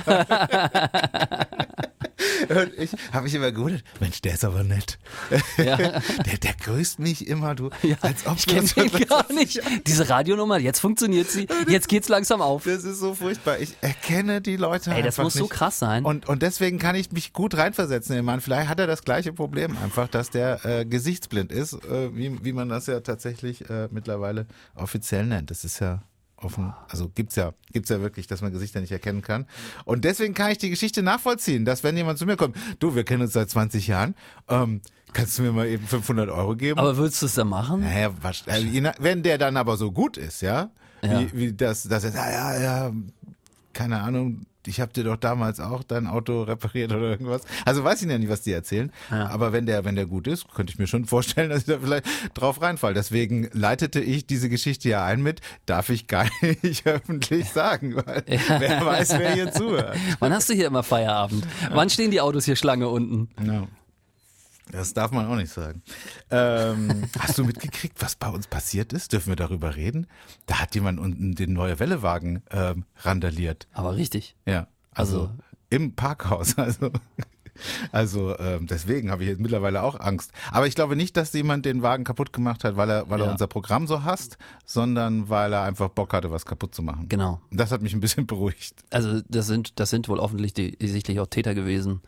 Und 2.49 2.71
ich 2.77 2.91
habe 3.11 3.23
mich 3.23 3.33
immer 3.33 3.51
gewundert, 3.51 3.83
Mensch, 3.99 4.21
der 4.21 4.33
ist 4.33 4.45
aber 4.45 4.63
nett. 4.63 4.97
Ja. 5.57 5.77
Der, 6.25 6.38
der 6.38 6.53
grüßt 6.53 6.99
mich 6.99 7.27
immer, 7.27 7.55
du, 7.55 7.69
ja, 7.83 7.95
als 8.01 8.25
ob 8.25 8.38
ich 8.38 8.45
kenne 8.47 8.67
ihn 8.75 8.91
gar 9.09 9.31
nicht. 9.31 9.61
Diese 9.85 10.09
Radionummer, 10.09 10.57
jetzt 10.59 10.79
funktioniert 10.79 11.29
sie, 11.29 11.47
jetzt 11.67 11.88
geht's 11.88 12.09
langsam 12.09 12.41
auf. 12.41 12.63
Das 12.63 12.83
ist 12.83 12.99
so 12.99 13.13
furchtbar. 13.13 13.59
Ich 13.59 13.75
erkenne 13.81 14.41
die 14.41 14.57
Leute 14.57 14.91
Ey, 14.91 15.03
das 15.03 15.17
muss 15.17 15.35
nicht. 15.35 15.44
so 15.44 15.47
krass 15.47 15.79
sein. 15.79 16.05
Und, 16.05 16.27
und 16.27 16.41
deswegen 16.41 16.79
kann 16.79 16.95
ich 16.95 17.11
mich 17.11 17.33
gut 17.33 17.55
reinversetzen 17.55 18.13
in 18.13 18.19
den 18.19 18.25
Mann. 18.25 18.41
Vielleicht 18.41 18.69
hat 18.69 18.79
er 18.79 18.88
das 18.88 19.03
gleiche 19.03 19.33
Problem 19.33 19.77
einfach, 19.83 20.07
dass 20.07 20.29
der 20.29 20.65
äh, 20.65 20.85
gesichtsblind 20.85 21.51
ist, 21.51 21.73
äh, 21.73 22.15
wie, 22.15 22.44
wie 22.44 22.53
man 22.53 22.69
das 22.69 22.88
ja 22.88 22.99
tatsächlich 22.99 23.69
äh, 23.69 23.88
mittlerweile 23.91 24.47
offiziell 24.75 25.25
nennt. 25.25 25.51
Das 25.51 25.63
ist 25.63 25.80
ja 25.80 26.01
offen. 26.37 26.73
Also 26.89 27.09
gibt's 27.09 27.35
ja, 27.35 27.53
gibt's 27.71 27.89
ja 27.89 28.01
wirklich, 28.01 28.27
dass 28.27 28.41
man 28.41 28.51
Gesichter 28.51 28.79
nicht 28.81 28.91
erkennen 28.91 29.21
kann. 29.21 29.45
Und 29.85 30.06
deswegen 30.06 30.33
kann 30.33 30.51
ich 30.51 30.57
die 30.57 30.69
Geschichte 30.69 31.03
nachvollziehen, 31.03 31.65
dass 31.65 31.83
wenn 31.83 31.97
jemand 31.97 32.19
zu 32.19 32.25
mir 32.25 32.37
kommt, 32.37 32.56
du, 32.79 32.95
wir 32.95 33.03
kennen 33.03 33.23
uns 33.23 33.33
seit 33.33 33.49
20 33.49 33.87
Jahren, 33.87 34.15
ähm, 34.47 34.81
kannst 35.13 35.37
du 35.37 35.44
mir 35.44 35.51
mal 35.51 35.67
eben 35.67 35.85
500 35.85 36.29
Euro 36.29 36.56
geben? 36.56 36.79
Aber 36.79 36.97
würdest 36.97 37.21
du 37.21 37.25
es 37.25 37.35
dann 37.35 37.49
machen? 37.49 37.81
Naja, 37.81 38.11
was, 38.21 38.44
also, 38.47 38.67
wenn 38.99 39.23
der 39.23 39.37
dann 39.37 39.57
aber 39.57 39.77
so 39.77 39.91
gut 39.91 40.17
ist, 40.17 40.41
ja, 40.41 40.69
ja. 41.03 41.19
Wie, 41.19 41.33
wie 41.33 41.53
das, 41.53 41.83
das 41.83 42.03
ist, 42.03 42.15
ja, 42.15 42.29
ja, 42.31 42.59
ja, 42.59 42.91
keine 43.73 44.01
Ahnung, 44.01 44.45
ich 44.68 44.81
habe 44.81 44.94
dir 44.94 45.04
doch 45.04 45.18
damals 45.18 45.59
auch 45.59 45.83
dein 45.83 46.07
Auto 46.07 46.44
repariert 46.44 46.92
oder 46.92 47.09
irgendwas. 47.09 47.42
Also 47.66 47.83
weiß 47.83 48.02
ich 48.02 48.09
ja 48.09 48.18
nicht, 48.18 48.30
was 48.30 48.42
die 48.42 48.52
erzählen. 48.52 48.92
Ja. 49.09 49.28
Aber 49.30 49.54
wenn 49.54 49.66
der, 49.66 49.86
wenn 49.86 49.95
der 49.95 50.06
gut 50.06 50.28
ist, 50.28 50.47
könnte 50.54 50.71
ich 50.74 50.80
mir 50.80 50.88
schon 50.88 51.06
vorstellen, 51.06 51.50
dass 51.50 51.59
ich 51.59 51.66
da 51.66 51.80
vielleicht 51.80 52.06
drauf 52.33 52.62
reinfall. 52.62 52.94
Deswegen 52.94 53.50
leitete 53.54 54.00
ich 54.00 54.28
diese 54.28 54.50
Geschichte 54.50 54.90
ja 54.90 55.06
ein 55.06 55.21
mit, 55.21 55.42
darf 55.66 55.90
ich 55.90 56.07
gar 56.07 56.28
nicht 56.62 56.86
öffentlich 56.86 57.50
sagen, 57.50 57.95
weil 57.95 58.24
ja. 58.28 58.59
wer 58.59 58.86
weiß, 58.86 59.19
wer 59.19 59.33
hier 59.33 59.52
zuhört. 59.52 59.97
Wann 60.19 60.33
hast 60.33 60.50
du 60.50 60.54
hier 60.54 60.68
immer 60.68 60.83
Feierabend? 60.83 61.47
Wann 61.71 61.90
stehen 61.90 62.12
die 62.12 62.21
Autos 62.21 62.45
hier 62.45 62.56
Schlange 62.56 62.88
unten? 62.90 63.30
No. 63.42 63.68
Das 64.71 64.94
darf 64.94 65.12
man 65.12 65.28
auch 65.28 65.36
nicht 65.36 65.52
sagen. 65.52 65.81
Ähm, 66.30 67.06
hast 67.19 67.38
du 67.38 67.45
mitgekriegt, 67.45 68.02
was 68.02 68.16
bei 68.16 68.30
uns 68.30 68.47
passiert 68.47 68.94
ist? 68.94 69.14
Dürfen 69.14 69.30
wir 69.30 69.36
darüber 69.36 69.76
reden? 69.76 70.07
Da 70.45 70.59
hat 70.59 70.76
jemand 70.76 71.00
unten 71.00 71.36
den 71.36 71.54
neue 71.54 71.80
Wellewagen 71.80 72.44
ähm, 72.52 72.86
randaliert. 72.97 73.68
Aber 73.74 73.95
richtig. 73.95 74.36
Ja. 74.45 74.68
Also, 74.92 75.21
also 75.21 75.33
im 75.69 75.95
Parkhaus. 75.95 76.56
Also, 76.68 76.92
also 77.92 78.38
ähm, 78.38 78.68
deswegen 78.68 79.09
habe 79.09 79.24
ich 79.24 79.30
jetzt 79.30 79.40
mittlerweile 79.40 79.81
auch 79.81 80.00
Angst. 80.00 80.31
Aber 80.52 80.68
ich 80.68 80.76
glaube 80.76 80.95
nicht, 80.95 81.18
dass 81.18 81.33
jemand 81.33 81.66
den 81.66 81.81
Wagen 81.81 82.04
kaputt 82.04 82.31
gemacht 82.31 82.64
hat, 82.64 82.78
weil 82.78 82.90
er, 82.90 83.09
weil 83.09 83.19
ja. 83.19 83.26
er 83.26 83.31
unser 83.31 83.47
Programm 83.47 83.88
so 83.88 84.04
hasst, 84.04 84.38
sondern 84.66 85.30
weil 85.30 85.54
er 85.54 85.64
einfach 85.64 85.90
Bock 85.90 86.14
hatte, 86.14 86.30
was 86.30 86.45
kaputt 86.45 86.76
zu 86.76 86.83
machen. 86.83 87.09
Genau. 87.09 87.42
Das 87.52 87.71
hat 87.71 87.81
mich 87.81 87.94
ein 87.94 88.00
bisschen 88.00 88.28
beruhigt. 88.28 88.76
Also 88.92 89.21
das 89.28 89.47
sind, 89.47 89.80
das 89.80 89.90
sind 89.90 90.07
wohl 90.07 90.19
offensichtlich 90.19 91.19
auch 91.19 91.28
Täter 91.28 91.56
gewesen, 91.56 92.02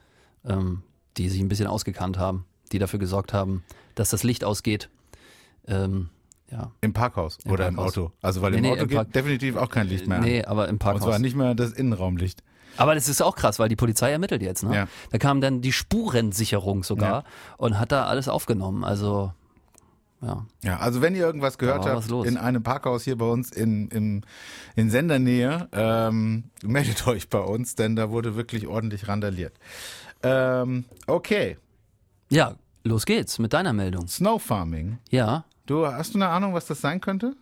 ähm, 0.45 0.83
die 1.17 1.29
sich 1.29 1.39
ein 1.39 1.47
bisschen 1.47 1.67
ausgekannt 1.67 2.19
haben 2.19 2.45
die 2.71 2.79
dafür 2.79 2.99
gesorgt 2.99 3.33
haben, 3.33 3.63
dass 3.95 4.09
das 4.09 4.23
Licht 4.23 4.43
ausgeht. 4.43 4.89
Ähm, 5.67 6.09
ja. 6.51 6.71
Im 6.81 6.93
Parkhaus 6.93 7.37
Im 7.43 7.51
oder 7.51 7.65
Parkhaus. 7.71 7.95
im 7.97 8.03
Auto. 8.03 8.13
Also 8.21 8.41
weil 8.41 8.51
nee, 8.51 8.57
im 8.57 8.63
nee, 8.63 8.71
Auto 8.71 8.81
im 8.81 8.87
geht 8.87 9.15
definitiv 9.15 9.55
auch 9.55 9.69
kein 9.69 9.87
Licht 9.87 10.07
mehr 10.07 10.19
Nee, 10.19 10.43
an. 10.43 10.49
aber 10.49 10.67
im 10.67 10.79
Parkhaus. 10.79 11.03
Und 11.03 11.09
zwar 11.09 11.19
nicht 11.19 11.35
mehr 11.35 11.53
das 11.55 11.71
Innenraumlicht. 11.73 12.43
Aber 12.77 12.95
das 12.95 13.09
ist 13.09 13.21
auch 13.21 13.35
krass, 13.35 13.59
weil 13.59 13.67
die 13.69 13.75
Polizei 13.75 14.11
ermittelt 14.11 14.41
jetzt. 14.41 14.63
Ne? 14.63 14.73
Ja. 14.75 14.87
Da 15.11 15.17
kam 15.17 15.41
dann 15.41 15.61
die 15.61 15.73
Spurensicherung 15.73 16.83
sogar 16.83 17.23
Ja. 17.23 17.23
und 17.57 17.77
hat 17.77 17.91
da 17.91 18.05
alles 18.05 18.27
aufgenommen. 18.27 18.83
Also 18.83 19.33
ja. 20.21 20.45
Ja, 20.63 20.77
also 20.79 21.01
wenn 21.01 21.15
ihr 21.15 21.21
irgendwas 21.25 21.57
gehört 21.57 21.85
habt 21.85 22.09
in 22.09 22.37
einem 22.37 22.61
Parkhaus 22.61 23.03
hier 23.03 23.17
bei 23.17 23.25
uns 23.25 23.51
in, 23.51 23.87
in, 23.89 24.25
in 24.75 24.89
Sendernähe, 24.89 25.69
ähm, 25.71 26.45
meldet 26.63 27.07
euch 27.07 27.29
bei 27.29 27.39
uns, 27.39 27.75
denn 27.75 27.95
da 27.95 28.09
wurde 28.09 28.35
wirklich 28.35 28.67
ordentlich 28.67 29.07
randaliert. 29.07 29.53
Ähm, 30.21 30.83
okay, 31.07 31.57
Ja, 32.31 32.53
los 32.83 33.05
geht's 33.05 33.39
mit 33.39 33.53
deiner 33.53 33.73
Meldung. 33.73 34.07
Snow 34.07 34.39
Farming. 34.41 34.99
Ja. 35.09 35.45
Du 35.65 35.87
hast 35.87 36.13
du 36.13 36.19
eine 36.19 36.27
Ahnung, 36.27 36.53
was 36.53 36.67
das 36.67 36.79
sein 36.79 37.01
könnte? 37.01 37.35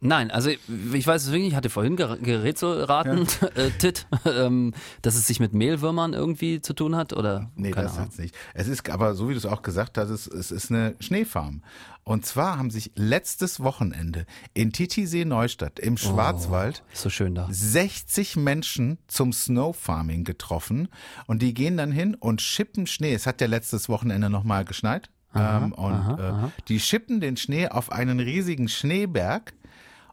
Nein, 0.00 0.30
also 0.30 0.50
ich 0.50 1.06
weiß 1.06 1.24
es 1.24 1.30
wirklich, 1.32 1.48
ich 1.48 1.54
hatte 1.56 1.70
vorhin 1.70 1.96
ger- 1.96 2.18
gerätselraten, 2.18 3.26
äh, 3.54 3.70
Tit, 3.78 4.06
ähm, 4.26 4.74
dass 5.00 5.14
es 5.14 5.26
sich 5.26 5.40
mit 5.40 5.54
Mehlwürmern 5.54 6.12
irgendwie 6.12 6.60
zu 6.60 6.74
tun 6.74 6.94
hat 6.96 7.14
oder 7.14 7.50
Nee, 7.56 7.70
keine 7.70 7.86
das 7.86 7.94
Ahnung. 7.96 8.06
hat's 8.08 8.18
nicht. 8.18 8.34
Es 8.52 8.68
ist 8.68 8.88
aber, 8.90 9.14
so 9.14 9.28
wie 9.28 9.32
du 9.32 9.38
es 9.38 9.46
auch 9.46 9.62
gesagt 9.62 9.96
hast, 9.96 10.10
es, 10.10 10.26
es 10.26 10.50
ist 10.50 10.70
eine 10.70 10.94
Schneefarm. 11.00 11.62
Und 12.04 12.24
zwar 12.26 12.56
haben 12.58 12.70
sich 12.70 12.92
letztes 12.94 13.58
Wochenende 13.60 14.26
in 14.54 14.72
Titisee 14.72 15.24
Neustadt 15.24 15.80
im 15.80 15.96
Schwarzwald 15.96 16.84
Ist 16.92 17.02
so 17.02 17.10
schön 17.10 17.34
da. 17.34 17.48
60 17.50 18.36
Menschen 18.36 18.98
zum 19.08 19.32
Snow 19.32 19.74
Farming 19.76 20.22
getroffen 20.24 20.88
und 21.26 21.42
die 21.42 21.52
gehen 21.54 21.76
dann 21.76 21.90
hin 21.90 22.14
und 22.14 22.40
schippen 22.42 22.86
Schnee. 22.86 23.12
Es 23.14 23.26
hat 23.26 23.40
ja 23.40 23.46
letztes 23.48 23.88
Wochenende 23.88 24.30
nochmal 24.30 24.64
geschneit. 24.64 25.10
ähm, 25.34 25.72
und 25.72 26.18
äh, 26.20 26.32
die 26.68 26.78
schippen 26.80 27.20
den 27.20 27.36
Schnee 27.36 27.68
auf 27.68 27.90
einen 27.90 28.20
riesigen 28.20 28.68
Schneeberg 28.68 29.52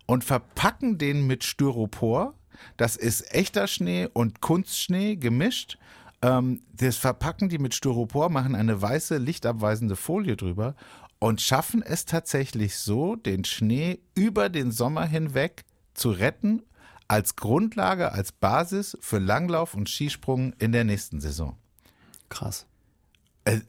und 0.06 0.24
verpacken 0.24 0.98
den 0.98 1.28
mit 1.28 1.44
Styropor. 1.44 2.34
Das 2.78 2.96
ist 2.96 3.34
echter 3.34 3.68
Schnee 3.68 4.08
und 4.12 4.42
Kunstschnee 4.42 5.16
gemischt. 5.16 5.78
Ähm, 6.22 6.62
das 6.74 6.98
verpacken 6.98 7.50
die 7.50 7.58
mit 7.58 7.74
Styropor, 7.74 8.30
machen 8.30 8.56
eine 8.56 8.82
weiße, 8.82 9.18
lichtabweisende 9.18 9.96
Folie 9.96 10.38
drüber 10.38 10.76
und 11.20 11.42
schaffen 11.42 11.82
es 11.82 12.06
tatsächlich 12.06 12.78
so, 12.78 13.16
den 13.16 13.46
Schnee 13.46 14.00
über 14.14 14.50
den 14.50 14.72
Sommer 14.72 15.06
hinweg 15.06 15.64
zu 15.94 16.12
retten, 16.12 16.64
als 17.08 17.36
Grundlage, 17.36 18.12
als 18.12 18.32
Basis 18.32 18.98
für 19.02 19.20
Langlauf 19.20 19.74
und 19.74 19.90
Skisprung 19.90 20.54
in 20.60 20.72
der 20.72 20.84
nächsten 20.84 21.22
Saison. 21.22 21.58
Krass. 22.30 22.66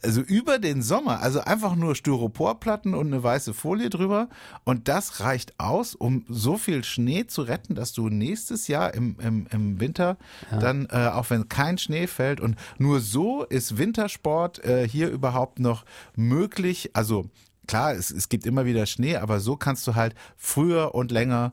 Also 0.02 0.20
über 0.20 0.60
den 0.60 0.82
Sommer, 0.82 1.20
also 1.20 1.40
einfach 1.40 1.74
nur 1.74 1.96
Styroporplatten 1.96 2.94
und 2.94 3.08
eine 3.08 3.22
weiße 3.22 3.54
Folie 3.54 3.90
drüber. 3.90 4.28
Und 4.62 4.86
das 4.86 5.18
reicht 5.18 5.58
aus, 5.58 5.96
um 5.96 6.24
so 6.28 6.56
viel 6.56 6.84
Schnee 6.84 7.26
zu 7.26 7.42
retten, 7.42 7.74
dass 7.74 7.92
du 7.92 8.08
nächstes 8.08 8.68
Jahr 8.68 8.94
im, 8.94 9.16
im, 9.20 9.46
im 9.50 9.80
Winter 9.80 10.16
dann, 10.60 10.86
äh, 10.90 11.08
auch 11.08 11.30
wenn 11.30 11.48
kein 11.48 11.78
Schnee 11.78 12.06
fällt, 12.06 12.40
und 12.40 12.56
nur 12.78 13.00
so 13.00 13.42
ist 13.44 13.76
Wintersport 13.76 14.64
äh, 14.64 14.88
hier 14.88 15.10
überhaupt 15.10 15.58
noch 15.58 15.84
möglich. 16.14 16.90
Also 16.94 17.28
klar, 17.66 17.94
es, 17.94 18.12
es 18.12 18.28
gibt 18.28 18.46
immer 18.46 18.66
wieder 18.66 18.86
Schnee, 18.86 19.16
aber 19.16 19.40
so 19.40 19.56
kannst 19.56 19.86
du 19.88 19.96
halt 19.96 20.14
früher 20.36 20.94
und 20.94 21.10
länger 21.10 21.52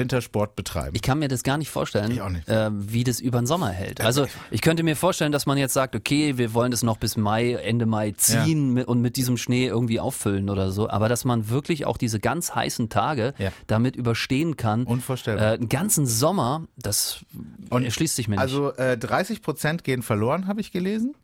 Wintersport 0.00 0.56
betreiben. 0.56 0.94
Ich 0.94 1.02
kann 1.02 1.18
mir 1.18 1.28
das 1.28 1.42
gar 1.42 1.58
nicht 1.58 1.70
vorstellen, 1.70 2.08
nicht. 2.32 2.48
Äh, 2.48 2.70
wie 2.72 3.04
das 3.04 3.20
über 3.20 3.38
den 3.40 3.46
Sommer 3.46 3.70
hält. 3.70 4.00
Also 4.00 4.26
ich 4.50 4.60
könnte 4.60 4.82
mir 4.82 4.96
vorstellen, 4.96 5.32
dass 5.32 5.46
man 5.46 5.58
jetzt 5.58 5.72
sagt, 5.74 5.94
okay, 5.96 6.38
wir 6.38 6.54
wollen 6.54 6.70
das 6.70 6.82
noch 6.82 6.96
bis 6.96 7.16
Mai, 7.16 7.52
Ende 7.54 7.86
Mai 7.86 8.12
ziehen 8.12 8.72
mit, 8.72 8.86
und 8.88 9.00
mit 9.00 9.16
diesem 9.16 9.36
Schnee 9.36 9.66
irgendwie 9.66 10.00
auffüllen 10.00 10.50
oder 10.50 10.70
so. 10.70 10.88
Aber 10.88 11.08
dass 11.08 11.24
man 11.24 11.48
wirklich 11.48 11.86
auch 11.86 11.96
diese 11.96 12.20
ganz 12.20 12.54
heißen 12.54 12.88
Tage 12.88 13.34
Ja. 13.38 13.50
damit 13.66 13.96
überstehen 13.96 14.56
kann. 14.56 14.84
Unvorstellbar. 14.84 15.52
Äh, 15.52 15.54
einen 15.54 15.68
ganzen 15.68 16.06
Sommer, 16.06 16.66
das 16.76 17.24
Und 17.70 17.84
erschließt 17.84 18.16
sich 18.16 18.28
mir 18.28 18.36
nicht. 18.36 18.42
Also 18.42 18.72
äh, 18.74 18.96
30 18.98 19.42
Prozent 19.42 19.84
gehen 19.84 20.02
verloren, 20.02 20.46
habe 20.46 20.60
ich 20.60 20.72
gelesen. 20.72 21.14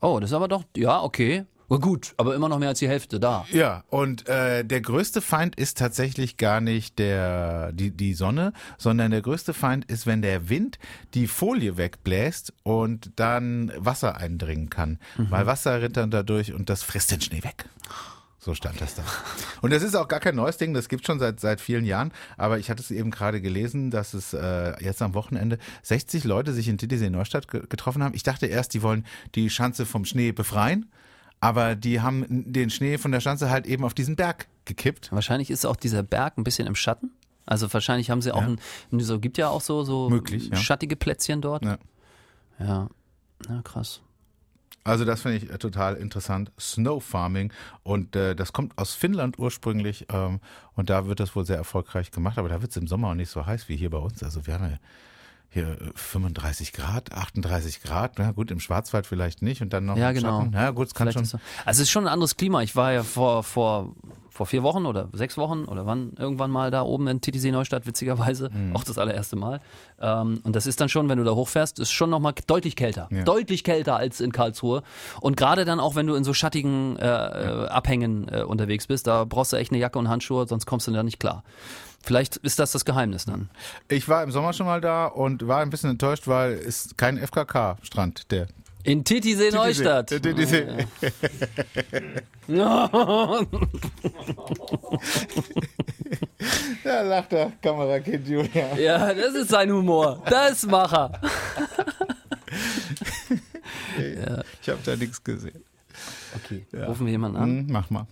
oh, 0.00 0.18
das 0.20 0.30
ist 0.30 0.34
aber 0.34 0.48
doch, 0.48 0.64
ja, 0.76 1.02
okay. 1.02 1.44
Oh, 1.72 1.78
gut, 1.78 2.14
aber 2.16 2.34
immer 2.34 2.48
noch 2.48 2.58
mehr 2.58 2.70
als 2.70 2.80
die 2.80 2.88
Hälfte 2.88 3.20
da. 3.20 3.46
Ja, 3.52 3.84
und 3.90 4.28
äh, 4.28 4.64
der 4.64 4.80
größte 4.80 5.20
Feind 5.20 5.54
ist 5.54 5.78
tatsächlich 5.78 6.36
gar 6.36 6.60
nicht 6.60 6.98
der 6.98 7.70
die, 7.70 7.92
die 7.92 8.14
Sonne, 8.14 8.52
sondern 8.76 9.12
der 9.12 9.22
größte 9.22 9.54
Feind 9.54 9.84
ist, 9.84 10.04
wenn 10.04 10.20
der 10.20 10.48
Wind 10.48 10.80
die 11.14 11.28
Folie 11.28 11.76
wegbläst 11.76 12.52
und 12.64 13.12
dann 13.14 13.70
Wasser 13.76 14.16
eindringen 14.16 14.68
kann. 14.68 14.98
Weil 15.16 15.46
Wasser 15.46 15.88
dann 15.88 16.10
dadurch 16.10 16.52
und 16.52 16.68
das 16.68 16.82
frisst 16.82 17.12
den 17.12 17.20
Schnee 17.20 17.44
weg. 17.44 17.66
So 18.40 18.54
stand 18.54 18.80
das 18.80 18.96
da. 18.96 19.04
Und 19.60 19.72
das 19.72 19.84
ist 19.84 19.94
auch 19.94 20.08
gar 20.08 20.18
kein 20.18 20.34
neues 20.34 20.56
Ding, 20.56 20.74
das 20.74 20.88
gibt 20.88 21.06
schon 21.06 21.20
seit 21.20 21.38
seit 21.38 21.60
vielen 21.60 21.84
Jahren. 21.84 22.10
Aber 22.36 22.58
ich 22.58 22.68
hatte 22.68 22.82
es 22.82 22.90
eben 22.90 23.12
gerade 23.12 23.40
gelesen, 23.40 23.92
dass 23.92 24.12
es 24.12 24.32
äh, 24.32 24.82
jetzt 24.82 25.02
am 25.02 25.14
Wochenende 25.14 25.58
60 25.82 26.24
Leute 26.24 26.52
sich 26.52 26.66
in 26.66 26.78
Titisee 26.78 27.10
Neustadt 27.10 27.46
ge 27.46 27.62
getroffen 27.68 28.02
haben. 28.02 28.14
Ich 28.16 28.24
dachte 28.24 28.46
erst, 28.46 28.74
die 28.74 28.82
wollen 28.82 29.06
die 29.36 29.50
Schanze 29.50 29.86
vom 29.86 30.04
Schnee 30.04 30.32
befreien. 30.32 30.90
Aber 31.40 31.74
die 31.74 32.00
haben 32.00 32.24
den 32.28 32.70
Schnee 32.70 32.98
von 32.98 33.12
der 33.12 33.20
Schanze 33.20 33.50
halt 33.50 33.66
eben 33.66 33.84
auf 33.84 33.94
diesen 33.94 34.14
Berg 34.14 34.46
gekippt. 34.66 35.10
Wahrscheinlich 35.10 35.50
ist 35.50 35.64
auch 35.64 35.76
dieser 35.76 36.02
Berg 36.02 36.36
ein 36.36 36.44
bisschen 36.44 36.66
im 36.66 36.74
Schatten. 36.74 37.10
Also 37.46 37.72
wahrscheinlich 37.72 38.10
haben 38.10 38.22
sie 38.22 38.32
auch 38.32 38.42
ein, 38.42 38.60
so 38.92 39.18
gibt 39.18 39.38
ja 39.38 39.48
auch 39.48 39.60
so 39.60 39.82
so 39.82 40.08
Möglich, 40.08 40.50
ja. 40.50 40.56
schattige 40.56 40.96
Plätzchen 40.96 41.40
dort. 41.40 41.64
Ja. 41.64 41.78
Ja, 42.60 42.88
ja 43.48 43.62
krass. 43.62 44.02
Also 44.84 45.04
das 45.04 45.22
finde 45.22 45.38
ich 45.38 45.50
äh, 45.50 45.58
total 45.58 45.96
interessant. 45.96 46.52
Snow 46.58 47.02
Farming 47.02 47.52
und 47.82 48.16
äh, 48.16 48.34
das 48.34 48.52
kommt 48.52 48.78
aus 48.78 48.94
Finnland 48.94 49.38
ursprünglich 49.38 50.06
ähm, 50.10 50.40
und 50.74 50.90
da 50.90 51.06
wird 51.06 51.20
das 51.20 51.36
wohl 51.36 51.44
sehr 51.44 51.56
erfolgreich 51.56 52.10
gemacht, 52.10 52.38
aber 52.38 52.48
da 52.48 52.62
wird 52.62 52.70
es 52.70 52.76
im 52.76 52.86
Sommer 52.86 53.08
auch 53.08 53.14
nicht 53.14 53.30
so 53.30 53.44
heiß 53.44 53.68
wie 53.68 53.76
hier 53.76 53.90
bei 53.90 53.98
uns. 53.98 54.22
Also 54.22 54.46
wir 54.46 54.54
haben 54.54 54.70
ja 54.70 54.78
hier 55.50 55.68
äh, 55.80 55.90
35 55.94 56.72
Grad, 56.72 57.12
38 57.12 57.82
Grad, 57.82 58.18
na 58.18 58.30
gut, 58.32 58.50
im 58.50 58.60
Schwarzwald 58.60 59.06
vielleicht 59.06 59.42
nicht 59.42 59.62
und 59.62 59.72
dann 59.72 59.84
noch 59.84 59.96
Ja, 59.96 60.12
genau. 60.12 60.40
Schatten. 60.40 60.52
Ja 60.54 60.70
gut, 60.70 60.86
es 60.86 60.94
kann 60.94 61.08
Vielleicht 61.10 61.30
schon. 61.30 61.40
so. 61.40 61.44
Also 61.64 61.82
es 61.82 61.88
ist 61.88 61.90
schon 61.90 62.04
ein 62.06 62.12
anderes 62.12 62.36
Klima. 62.36 62.62
Ich 62.62 62.76
war 62.76 62.92
ja 62.92 63.02
vor, 63.02 63.42
vor, 63.42 63.94
vor 64.30 64.46
vier 64.46 64.62
Wochen 64.62 64.86
oder 64.86 65.08
sechs 65.12 65.36
Wochen 65.36 65.64
oder 65.64 65.86
wann 65.86 66.12
irgendwann 66.16 66.50
mal 66.52 66.70
da 66.70 66.82
oben 66.82 67.08
in 67.08 67.20
Titisee 67.20 67.50
Neustadt, 67.50 67.84
witzigerweise. 67.86 68.48
Mhm. 68.50 68.76
Auch 68.76 68.84
das 68.84 68.96
allererste 68.96 69.34
Mal. 69.36 69.60
Ähm, 70.00 70.40
und 70.44 70.54
das 70.54 70.66
ist 70.66 70.80
dann 70.80 70.88
schon, 70.88 71.08
wenn 71.08 71.18
du 71.18 71.24
da 71.24 71.32
hochfährst, 71.32 71.80
ist 71.80 71.90
schon 71.90 72.10
nochmal 72.10 72.34
deutlich 72.46 72.76
kälter. 72.76 73.08
Ja. 73.10 73.24
Deutlich 73.24 73.64
kälter 73.64 73.96
als 73.96 74.20
in 74.20 74.30
Karlsruhe. 74.30 74.82
Und 75.20 75.36
gerade 75.36 75.64
dann 75.64 75.80
auch, 75.80 75.96
wenn 75.96 76.06
du 76.06 76.14
in 76.14 76.22
so 76.22 76.32
schattigen 76.32 76.96
äh, 76.96 77.06
äh, 77.06 77.66
Abhängen 77.68 78.28
äh, 78.28 78.42
unterwegs 78.44 78.86
bist, 78.86 79.08
da 79.08 79.24
brauchst 79.24 79.52
du 79.52 79.56
echt 79.56 79.72
eine 79.72 79.80
Jacke 79.80 79.98
und 79.98 80.08
Handschuhe, 80.08 80.46
sonst 80.46 80.64
kommst 80.66 80.86
du 80.86 80.92
da 80.92 81.02
nicht 81.02 81.18
klar. 81.18 81.42
Vielleicht 82.02 82.36
ist 82.38 82.58
das 82.58 82.72
das 82.72 82.84
Geheimnis 82.84 83.26
dann. 83.26 83.50
Ich 83.88 84.08
war 84.08 84.22
im 84.22 84.30
Sommer 84.30 84.52
schon 84.52 84.66
mal 84.66 84.80
da 84.80 85.06
und 85.06 85.46
war 85.46 85.60
ein 85.60 85.70
bisschen 85.70 85.90
enttäuscht, 85.90 86.26
weil 86.26 86.52
es 86.52 86.94
kein 86.96 87.18
FKK-Strand, 87.18 88.30
der 88.30 88.48
In 88.84 89.04
Titisee 89.04 89.50
Neustadt. 89.50 90.08
Titisee. 90.08 90.86
Da 96.82 97.02
lacht 97.02 97.32
der 97.32 97.52
Kamerakind 97.62 98.26
Julia. 98.26 98.76
Ja, 98.78 99.12
das 99.12 99.34
ist 99.34 99.50
sein 99.50 99.70
Humor. 99.70 100.22
Das 100.28 100.66
macht 100.66 100.94
er. 100.94 101.20
Ich 104.62 104.68
habe 104.68 104.78
da 104.84 104.96
nichts 104.96 105.22
gesehen. 105.22 105.62
Okay, 106.34 106.64
rufen 106.86 107.06
wir 107.06 107.12
jemanden 107.12 107.36
an. 107.36 107.48
Hm, 107.48 107.66
mach 107.70 107.90
mal. 107.90 108.06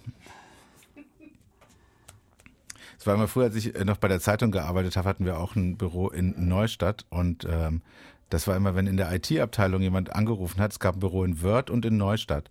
Es 2.99 3.07
war 3.07 3.15
immer 3.15 3.29
früher, 3.29 3.45
als 3.45 3.55
ich 3.55 3.75
äh, 3.75 3.85
noch 3.85 3.97
bei 3.97 4.09
der 4.09 4.21
Zeitung 4.21 4.51
gearbeitet 4.51 4.97
habe, 4.97 5.09
hatten 5.09 5.25
wir 5.25 5.39
auch 5.39 5.55
ein 5.57 5.77
Büro 5.77 6.09
in 6.09 6.49
Neustadt 6.49 7.07
und 7.11 7.47
ähm, 7.49 7.83
das 8.31 8.47
war 8.47 8.57
immer, 8.57 8.75
wenn 8.75 8.87
in 8.87 8.97
der 8.97 9.13
IT-Abteilung 9.13 9.81
jemand 9.81 10.15
angerufen 10.15 10.61
hat, 10.61 10.73
es 10.73 10.81
gab 10.81 10.97
ein 10.97 11.01
Büro 11.01 11.25
in 11.25 11.41
Wörth 11.43 11.71
und 11.71 11.87
in 11.87 11.97
Neustadt. 11.97 12.51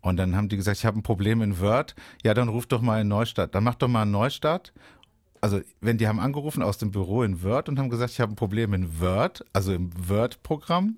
Und 0.00 0.18
dann 0.18 0.36
haben 0.36 0.48
die 0.48 0.56
gesagt, 0.56 0.78
ich 0.78 0.86
habe 0.86 0.98
ein 0.98 1.02
Problem 1.02 1.42
in 1.42 1.58
Wörth. 1.58 1.96
Ja, 2.22 2.32
dann 2.32 2.48
ruf 2.48 2.66
doch 2.66 2.80
mal 2.80 3.00
in 3.00 3.08
Neustadt. 3.08 3.56
Dann 3.56 3.64
mach 3.64 3.74
doch 3.74 3.88
mal 3.88 4.04
in 4.04 4.12
Neustadt. 4.12 4.72
Also, 5.40 5.60
wenn 5.80 5.98
die 5.98 6.06
haben 6.06 6.20
angerufen 6.20 6.62
aus 6.62 6.78
dem 6.78 6.92
Büro 6.92 7.24
in 7.24 7.42
Word 7.42 7.68
und 7.68 7.78
haben 7.78 7.90
gesagt, 7.90 8.12
ich 8.12 8.20
habe 8.20 8.32
ein 8.32 8.36
Problem 8.36 8.72
in 8.72 9.00
Word, 9.00 9.44
also 9.52 9.72
im 9.72 9.90
Word-Programm. 10.08 10.96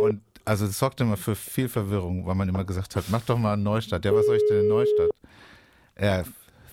Und 0.00 0.22
also 0.44 0.64
es 0.64 0.78
sorgte 0.78 1.04
immer 1.04 1.18
für 1.18 1.34
viel 1.34 1.68
Verwirrung, 1.68 2.24
weil 2.26 2.34
man 2.34 2.48
immer 2.48 2.64
gesagt 2.64 2.96
hat, 2.96 3.04
mach 3.10 3.22
doch 3.22 3.36
mal 3.36 3.54
in 3.54 3.62
Neustadt. 3.62 4.04
Ja, 4.06 4.14
was 4.14 4.24
soll 4.26 4.36
ich 4.36 4.48
denn 4.48 4.62
in 4.62 4.68
Neustadt? 4.68 5.10
Ja, 6.00 6.22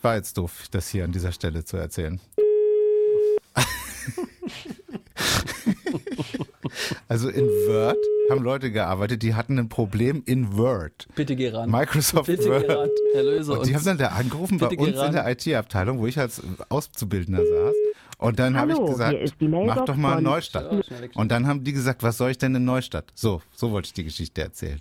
war 0.06 0.16
jetzt 0.16 0.38
doof, 0.38 0.68
das 0.72 0.88
hier 0.88 1.04
an 1.04 1.12
dieser 1.12 1.34
Stelle 1.34 1.66
zu 1.66 1.76
erzählen. 1.78 2.22
also 7.08 7.28
in 7.30 7.46
Word 7.46 7.98
haben 8.30 8.44
Leute 8.44 8.72
gearbeitet, 8.72 9.24
die 9.24 9.34
hatten 9.34 9.58
ein 9.58 9.68
Problem 9.68 10.22
in 10.26 10.56
Word. 10.58 11.08
Bitte 11.16 11.36
geh 11.36 11.50
ran. 11.50 11.72
Microsoft 11.72 12.28
Bitte 12.28 12.50
Word. 12.50 12.68
geh 12.68 12.74
ran. 12.74 12.90
Erlöse 13.16 13.52
Und 13.52 13.58
uns. 13.60 13.68
die 13.68 13.76
haben 13.76 13.84
dann 13.84 13.98
da 13.98 14.08
angerufen 14.10 14.60
bei 14.60 14.68
Bitte 14.68 14.78
geh 14.78 14.90
uns 14.92 15.00
in 15.00 15.00
ran. 15.00 15.14
der 15.14 15.28
IT-Abteilung, 15.30 15.98
wo 16.00 16.06
ich 16.06 16.20
als 16.20 16.42
Auszubildender 16.70 17.44
saß. 17.44 17.74
Und 18.20 18.40
dann 18.40 18.56
habe 18.58 18.74
ich 18.74 18.80
gesagt, 18.80 19.18
mach 19.42 19.86
doch 19.86 19.96
mal 19.96 20.22
Neustadt. 20.22 20.88
Und 21.16 21.32
dann 21.32 21.48
haben 21.48 21.64
die 21.64 21.74
gesagt, 21.74 22.04
was 22.04 22.18
soll 22.18 22.30
ich 22.32 22.38
denn 22.38 22.54
in 22.56 22.64
Neustadt? 22.64 23.12
So, 23.16 23.42
so 23.54 23.72
wollte 23.72 23.88
ich 23.88 23.94
die 23.94 24.04
Geschichte 24.04 24.42
erzählen. 24.42 24.80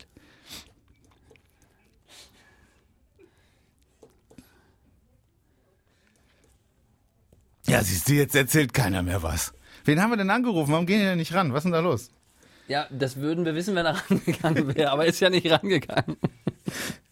Ja, 7.75 7.83
siehst 7.83 8.09
du, 8.09 8.13
jetzt 8.13 8.37
erzählt 8.37 8.73
keiner 8.73 9.03
mehr 9.03 9.25
was. 9.25 9.53
Wen 9.85 10.01
haben 10.01 10.11
wir 10.11 10.17
denn 10.17 10.31
angerufen? 10.31 10.71
Warum 10.71 10.87
gehen 10.87 11.01
die 11.01 11.07
denn 11.07 11.19
nicht 11.19 11.35
ran? 11.35 11.53
Was 11.53 11.59
ist 11.59 11.65
denn 11.65 11.73
da 11.73 11.81
los? 11.81 12.13
Ja, 12.69 12.87
das 12.89 13.17
würden 13.17 13.45
wir 13.45 13.57
wissen, 13.57 13.75
wenn 13.75 13.85
er 13.85 13.97
rangegangen 14.11 14.77
wäre, 14.77 14.93
aber 14.93 15.03
er 15.03 15.09
ist 15.09 15.19
ja 15.19 15.29
nicht 15.29 15.51
rangegangen. 15.51 16.17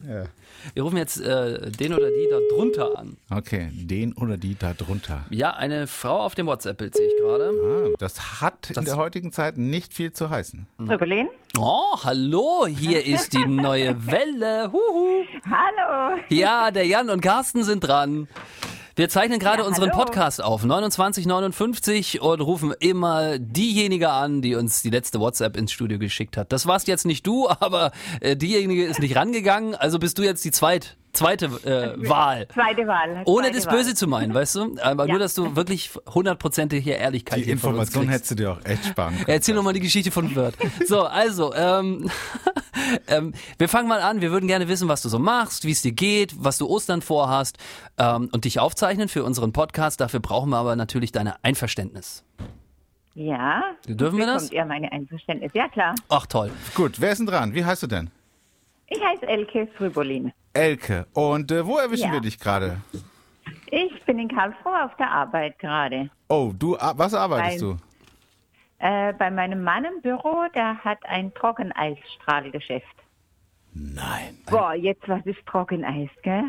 Ja. 0.07 0.27
Wir 0.75 0.83
rufen 0.85 0.99
jetzt 0.99 1.21
äh, 1.21 1.69
den 1.69 1.93
oder 1.93 2.09
die 2.11 2.29
da 2.31 2.39
drunter 2.55 2.97
an. 2.97 3.17
Okay, 3.29 3.71
den 3.73 4.13
oder 4.13 4.37
die 4.37 4.57
da 4.57 4.73
drunter. 4.73 5.27
Ja, 5.31 5.51
eine 5.51 5.89
Frau 5.89 6.21
auf 6.21 6.37
dem 6.37 6.47
WhatsApp-Bild 6.47 6.95
sehe 6.95 7.09
ich 7.09 7.17
gerade. 7.17 7.51
Ah, 7.51 7.97
das 7.99 8.41
hat 8.41 8.71
das 8.71 8.77
in 8.77 8.85
der 8.85 8.97
heutigen 8.99 9.33
Zeit 9.33 9.59
nicht 9.59 9.93
viel 9.93 10.13
zu 10.13 10.31
heißen. 10.31 10.69
Rübelin? 10.79 11.27
Oh, 11.59 11.97
hallo, 12.05 12.69
hier 12.69 13.05
ist 13.07 13.33
die 13.33 13.47
neue 13.47 14.07
Welle. 14.07 14.71
Huhu. 14.71 15.25
Hallo. 15.45 16.21
Ja, 16.29 16.71
der 16.71 16.87
Jan 16.87 17.11
und 17.11 17.21
Carsten 17.21 17.65
sind 17.65 17.81
dran. 17.81 18.29
Wir 18.95 19.09
zeichnen 19.09 19.39
gerade 19.39 19.63
ja, 19.63 19.69
unseren 19.69 19.91
Podcast 19.91 20.43
auf, 20.43 20.61
2959 20.61 22.21
und 22.21 22.41
rufen 22.43 22.75
immer 22.79 23.39
diejenige 23.39 24.11
an, 24.11 24.43
die 24.43 24.55
uns 24.55 24.83
die 24.83 24.91
letzte 24.91 25.19
WhatsApp 25.19 25.57
ins 25.57 25.73
Studio 25.73 25.99
geschickt 25.99 26.37
hat. 26.37 26.53
Das 26.53 26.67
warst 26.67 26.89
jetzt 26.89 27.07
nicht 27.07 27.27
du, 27.27 27.49
aber 27.61 27.93
äh, 28.21 28.37
diejenige 28.37 28.85
ist 28.85 29.01
nicht 29.01 29.17
rangegangen, 29.17 29.75
also 29.75 29.99
bist 29.99 30.19
du 30.19 30.23
jetzt 30.23 30.45
die 30.45 30.51
zweit 30.51 30.97
zweite 31.13 31.47
äh, 31.47 32.09
Wahl. 32.09 32.49
Zweite 32.49 32.87
Wahl. 32.87 33.23
Ohne 33.25 33.49
zweite 33.49 33.57
das 33.57 33.67
Böse 33.67 33.89
Wahl. 33.89 33.95
zu 33.95 34.07
meinen, 34.07 34.35
weißt 34.35 34.55
du? 34.57 34.77
Aber 34.83 35.07
ja. 35.07 35.13
nur, 35.13 35.19
dass 35.19 35.35
du 35.35 35.57
wirklich 35.57 35.91
hundertprozentige 36.13 36.93
Ehrlichkeit 36.93 37.39
Die 37.39 37.51
Information 37.51 38.09
hättest 38.09 38.33
du 38.33 38.35
dir 38.37 38.53
auch 38.53 38.65
echt 38.65 38.85
sparen 38.87 39.15
können. 39.15 39.29
Erzähl 39.29 39.55
nochmal 39.55 39.75
die 39.75 39.81
Geschichte 39.81 40.11
von 40.11 40.35
Word. 40.35 40.55
So, 40.87 41.03
also, 41.03 41.55
ähm, 41.55 42.11
ähm, 43.09 43.35
wir 43.59 43.69
fangen 43.69 43.89
mal 43.89 44.01
an. 44.01 44.21
Wir 44.21 44.31
würden 44.31 44.47
gerne 44.47 44.69
wissen, 44.69 44.89
was 44.89 45.03
du 45.03 45.09
so 45.09 45.19
machst, 45.19 45.65
wie 45.65 45.73
es 45.73 45.83
dir 45.83 45.93
geht, 45.93 46.35
was 46.39 46.59
du 46.59 46.67
Ostern 46.67 47.03
vorhast 47.03 47.59
ähm, 47.99 48.29
und 48.33 48.45
dich 48.45 48.61
aufzeichnen 48.61 49.09
für 49.09 49.25
unseren 49.25 49.53
Podcast. 49.53 50.01
Dafür 50.01 50.21
brauchen 50.21 50.51
wir 50.51 50.57
aber 50.57 50.77
natürlich 50.77 51.13
deine 51.13 51.43
Einverständnis. 51.45 52.25
Ja. 53.15 53.63
Dürfen 53.87 54.19
wir 54.19 54.27
das? 54.27 54.45
Kommt 54.45 54.53
ihr 54.53 54.65
meine 54.65 54.91
Einverständnis? 54.91 55.53
Ja, 55.55 55.69
klar. 55.69 55.95
Ach, 56.09 56.27
toll. 56.27 56.51
Gut, 56.75 57.01
wer 57.01 57.13
ist 57.13 57.19
denn 57.19 57.27
dran? 57.27 57.55
Wie 57.55 57.65
heißt 57.65 57.83
du 57.83 57.87
denn? 57.87 58.11
Ich 58.93 59.03
heiße 59.03 59.27
Elke 59.27 59.69
Frübolin. 59.79 60.33
Elke. 60.53 61.07
Und 61.15 61.51
äh, 61.51 61.67
wo 61.67 61.79
erwischen 61.79 62.09
ja. 62.09 62.13
wir 62.13 62.21
dich 62.21 62.39
gerade? 62.39 62.77
Ich 63.71 64.05
bin 64.05 64.19
in 64.19 64.29
Karlsruhe 64.29 64.85
auf 64.85 64.95
der 64.97 65.11
Arbeit 65.11 65.59
gerade. 65.59 66.11
Oh, 66.29 66.53
du, 66.59 66.77
was 66.79 67.15
arbeitest 67.15 67.61
bei, 67.61 67.67
du? 67.67 67.77
Äh, 68.79 69.15
bei 69.15 69.31
meinem 69.31 69.63
Mann 69.63 69.85
im 69.85 70.03
Büro, 70.03 70.45
der 70.55 70.77
hat 70.85 70.99
ein 71.07 71.33
Trockeneisstrahlgeschäft. 71.33 72.87
Nein. 73.73 74.37
Boah, 74.51 74.75
jetzt 74.75 75.09
was 75.09 75.25
ist 75.25 75.39
Trockeneis, 75.47 76.11
gell? 76.23 76.45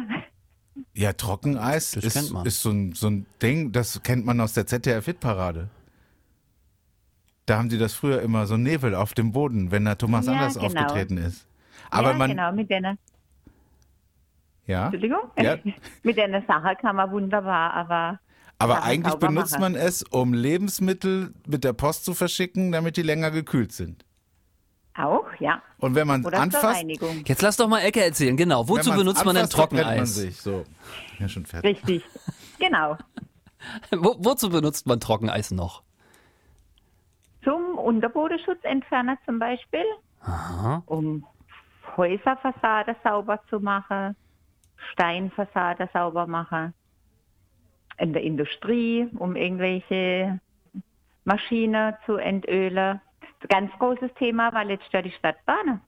Ja, 0.94 1.14
Trockeneis 1.14 1.96
ist, 1.96 2.04
ist 2.16 2.62
so, 2.62 2.72
ein, 2.72 2.94
so 2.94 3.08
ein 3.08 3.26
Ding, 3.42 3.72
das 3.72 4.04
kennt 4.04 4.26
man 4.26 4.42
aus 4.42 4.54
der 4.54 4.68
ZDF-Hitparade. 4.68 5.70
Da 7.46 7.58
haben 7.58 7.70
die 7.70 7.78
das 7.78 7.94
früher 7.94 8.22
immer 8.22 8.48
so 8.48 8.58
Nebel 8.58 8.96
auf 8.96 9.14
dem 9.14 9.32
Boden, 9.32 9.72
wenn 9.72 9.86
da 9.86 9.96
Thomas 9.96 10.26
ja, 10.26 10.34
Anders 10.34 10.56
genau. 10.56 10.66
aufgetreten 10.66 11.18
ist. 11.18 11.46
Aber 11.90 12.12
ja, 12.12 12.18
man, 12.18 12.30
genau, 12.30 12.52
mit 12.52 12.70
der 12.70 12.98
ja. 14.66 14.86
Entschuldigung? 14.86 15.32
Ja. 15.38 15.58
Mit 16.04 16.20
einer 16.20 16.42
Sache 16.44 16.76
kann 16.80 16.96
man 16.96 17.12
wunderbar, 17.12 17.74
aber. 17.74 18.20
Aber 18.60 18.84
eigentlich 18.84 19.16
benutzt 19.16 19.60
machen. 19.60 19.74
man 19.74 19.76
es, 19.76 20.04
um 20.04 20.34
Lebensmittel 20.34 21.34
mit 21.46 21.66
der 21.66 21.74
Post 21.74 22.06
zu 22.06 22.14
verschicken, 22.14 22.72
damit 22.72 22.96
die 22.96 23.02
länger 23.02 23.32
gekühlt 23.32 23.74
sind. 23.74 24.06
Auch, 24.96 25.26
ja. 25.40 25.62
Und 25.80 25.96
wenn 25.96 26.08
man 26.08 26.26
anfasst. 26.26 26.86
Jetzt 27.26 27.42
lass 27.42 27.58
doch 27.58 27.68
mal 27.68 27.80
Ecke 27.80 28.02
erzählen, 28.02 28.38
genau. 28.38 28.70
Wozu 28.70 28.94
benutzt 28.94 29.26
man 29.26 29.36
denn 29.36 29.50
Trockeneis? 29.50 29.98
Man 29.98 30.06
sich. 30.06 30.40
So. 30.40 30.64
Ja, 31.20 31.28
schon 31.28 31.46
fertig. 31.46 31.78
Richtig, 31.78 32.04
genau. 32.60 32.98
Wo, 33.92 34.16
wozu 34.20 34.50
benutzt 34.50 34.88
man 34.88 35.00
Trockeneis 35.00 35.52
noch? 35.52 35.84
Zum 37.44 37.78
Unterbodenschutz-Entferner 37.78 39.18
zum 39.26 39.40
Beispiel. 39.40 39.84
Aha. 40.22 40.84
Um 40.86 41.26
Häuserfassade 41.98 42.96
sauber 43.04 43.42
zu 43.50 43.60
machen, 43.60 44.16
Steinfassade 44.94 45.90
sauber 45.94 46.28
machen, 46.28 46.74
in 47.98 48.14
der 48.14 48.24
Industrie, 48.24 49.08
um 49.18 49.36
irgendwelche 49.36 50.40
Maschinen 51.24 51.96
zu 52.06 52.18
entölen. 52.18 53.02
Ganz 53.50 53.72
großes 53.80 54.14
Thema 54.16 54.54
war 54.54 54.66
letztes 54.66 54.92
Jahr 54.92 55.04
die 55.04 55.12
Stadtbahn. 55.12 55.82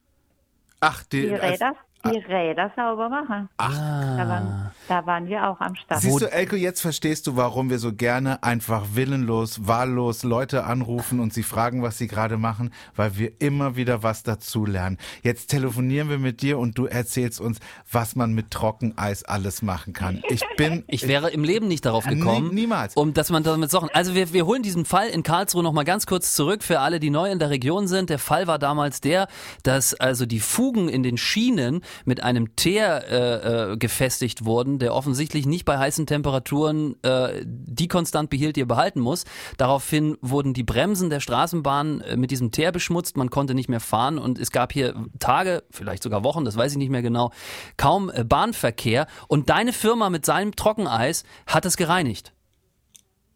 Ach, 0.80 1.02
die, 1.04 1.22
die 1.22 1.34
Räder 1.34 1.74
die 2.12 2.18
Räder 2.18 2.70
sauber 2.76 3.08
machen. 3.08 3.48
Ach. 3.56 4.16
Da 4.16 4.28
waren, 4.28 4.70
da 4.88 5.06
waren 5.06 5.26
wir 5.26 5.48
auch 5.48 5.60
am 5.60 5.74
Start. 5.76 6.00
Siehst 6.00 6.20
du, 6.20 6.30
Elko, 6.30 6.56
jetzt 6.56 6.80
verstehst 6.80 7.26
du, 7.26 7.36
warum 7.36 7.70
wir 7.70 7.78
so 7.78 7.92
gerne 7.92 8.42
einfach 8.42 8.84
willenlos, 8.94 9.66
wahllos 9.66 10.22
Leute 10.22 10.64
anrufen 10.64 11.20
und 11.20 11.32
sie 11.32 11.42
fragen, 11.42 11.82
was 11.82 11.98
sie 11.98 12.06
gerade 12.06 12.36
machen, 12.36 12.72
weil 12.94 13.16
wir 13.16 13.32
immer 13.40 13.76
wieder 13.76 14.02
was 14.02 14.22
dazu 14.22 14.64
lernen. 14.64 14.98
Jetzt 15.22 15.48
telefonieren 15.48 16.08
wir 16.08 16.18
mit 16.18 16.42
dir 16.42 16.58
und 16.58 16.78
du 16.78 16.86
erzählst 16.86 17.40
uns, 17.40 17.58
was 17.90 18.16
man 18.16 18.32
mit 18.32 18.50
Trockeneis 18.50 19.24
alles 19.24 19.62
machen 19.62 19.92
kann. 19.92 20.22
Ich 20.28 20.42
bin. 20.56 20.84
Ich 20.96 21.08
wäre 21.08 21.30
im 21.30 21.44
Leben 21.44 21.68
nicht 21.68 21.84
darauf 21.84 22.06
gekommen. 22.06 22.48
Nie, 22.48 22.54
niemals. 22.62 22.94
Um, 22.96 23.12
dass 23.12 23.30
man 23.30 23.42
damit 23.42 23.70
Sachen. 23.70 23.90
Also 23.92 24.14
wir, 24.14 24.32
wir 24.32 24.46
holen 24.46 24.62
diesen 24.62 24.84
Fall 24.84 25.08
in 25.08 25.22
Karlsruhe 25.22 25.62
nochmal 25.62 25.84
ganz 25.84 26.06
kurz 26.06 26.34
zurück 26.34 26.62
für 26.62 26.80
alle, 26.80 27.00
die 27.00 27.10
neu 27.10 27.30
in 27.30 27.38
der 27.38 27.50
Region 27.50 27.86
sind. 27.86 28.08
Der 28.08 28.18
Fall 28.18 28.46
war 28.46 28.58
damals 28.58 29.00
der, 29.00 29.28
dass 29.62 29.94
also 29.94 30.26
die 30.26 30.40
Fugen 30.40 30.88
in 30.88 31.02
den 31.02 31.16
Schienen 31.16 31.82
mit 32.04 32.22
einem 32.22 32.56
Teer 32.56 33.04
äh, 33.08 33.72
äh, 33.72 33.76
gefestigt 33.76 34.44
wurden, 34.44 34.78
der 34.78 34.94
offensichtlich 34.94 35.46
nicht 35.46 35.64
bei 35.64 35.78
heißen 35.78 36.06
Temperaturen 36.06 36.96
äh, 37.02 37.42
die 37.44 37.88
konstant 37.88 38.30
behielt, 38.30 38.56
die 38.56 38.62
er 38.62 38.66
behalten 38.66 39.00
muss. 39.00 39.24
Daraufhin 39.56 40.16
wurden 40.20 40.54
die 40.54 40.62
Bremsen 40.62 41.10
der 41.10 41.20
Straßenbahn 41.20 42.00
äh, 42.00 42.16
mit 42.16 42.30
diesem 42.30 42.50
Teer 42.50 42.72
beschmutzt, 42.72 43.16
man 43.16 43.30
konnte 43.30 43.54
nicht 43.54 43.68
mehr 43.68 43.80
fahren 43.80 44.18
und 44.18 44.38
es 44.38 44.50
gab 44.50 44.72
hier 44.72 44.94
Tage, 45.18 45.62
vielleicht 45.70 46.02
sogar 46.02 46.24
Wochen, 46.24 46.44
das 46.44 46.56
weiß 46.56 46.72
ich 46.72 46.78
nicht 46.78 46.90
mehr 46.90 47.02
genau, 47.02 47.30
kaum 47.76 48.10
äh, 48.10 48.24
Bahnverkehr 48.24 49.06
und 49.28 49.50
deine 49.50 49.72
Firma 49.72 50.10
mit 50.10 50.26
seinem 50.26 50.54
Trockeneis 50.54 51.24
hat 51.46 51.64
es 51.64 51.76
gereinigt. 51.76 52.32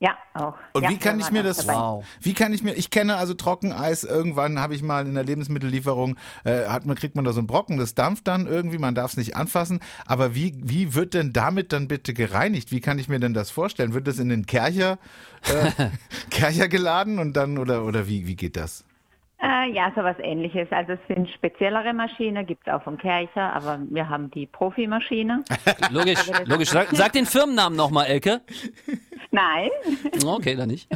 Ja, 0.02 0.16
auch. 0.32 0.54
Und 0.72 0.82
ja, 0.82 0.88
wie 0.88 0.96
kann 0.96 1.20
ich 1.20 1.30
mir 1.30 1.42
das, 1.42 1.68
wow. 1.68 2.02
wie 2.22 2.32
kann 2.32 2.54
ich 2.54 2.62
mir, 2.62 2.72
ich 2.72 2.88
kenne 2.88 3.16
also 3.16 3.34
Trockeneis, 3.34 4.02
irgendwann 4.02 4.58
habe 4.58 4.74
ich 4.74 4.82
mal 4.82 5.06
in 5.06 5.14
der 5.14 5.24
Lebensmittellieferung, 5.24 6.16
äh, 6.44 6.64
hat 6.68 6.86
man, 6.86 6.96
kriegt 6.96 7.16
man 7.16 7.26
da 7.26 7.32
so 7.32 7.40
einen 7.40 7.46
Brocken, 7.46 7.76
das 7.76 7.94
dampft 7.94 8.26
dann 8.26 8.46
irgendwie, 8.46 8.78
man 8.78 8.94
darf 8.94 9.10
es 9.10 9.16
nicht 9.18 9.36
anfassen, 9.36 9.80
aber 10.06 10.34
wie, 10.34 10.54
wie 10.56 10.94
wird 10.94 11.12
denn 11.12 11.34
damit 11.34 11.74
dann 11.74 11.86
bitte 11.86 12.14
gereinigt? 12.14 12.72
Wie 12.72 12.80
kann 12.80 12.98
ich 12.98 13.10
mir 13.10 13.20
denn 13.20 13.34
das 13.34 13.50
vorstellen? 13.50 13.92
Wird 13.92 14.08
das 14.08 14.18
in 14.18 14.30
den 14.30 14.46
Kercher, 14.46 14.98
äh, 15.42 15.90
Kercher 16.30 16.68
geladen 16.68 17.18
und 17.18 17.36
dann, 17.36 17.58
oder, 17.58 17.84
oder 17.84 18.08
wie, 18.08 18.26
wie 18.26 18.36
geht 18.36 18.56
das? 18.56 18.86
Äh, 19.42 19.72
ja, 19.72 19.90
so 19.96 20.02
was 20.02 20.18
ähnliches. 20.18 20.68
Also 20.70 20.92
es 20.92 20.98
sind 21.08 21.28
speziellere 21.30 21.94
Maschinen, 21.94 22.44
gibt 22.44 22.66
es 22.66 22.72
auch 22.72 22.82
vom 22.82 22.98
Kercher, 22.98 23.54
aber 23.54 23.78
wir 23.88 24.06
haben 24.06 24.30
die 24.30 24.46
Profimaschine. 24.46 25.44
logisch, 25.90 26.30
logisch. 26.44 26.68
Sag, 26.68 26.88
sag 26.90 27.12
den 27.12 27.24
Firmennamen 27.24 27.74
nochmal, 27.74 28.06
Elke. 28.06 28.42
Nein. 29.30 29.70
Okay, 30.24 30.56
dann 30.56 30.68
nicht. 30.68 30.90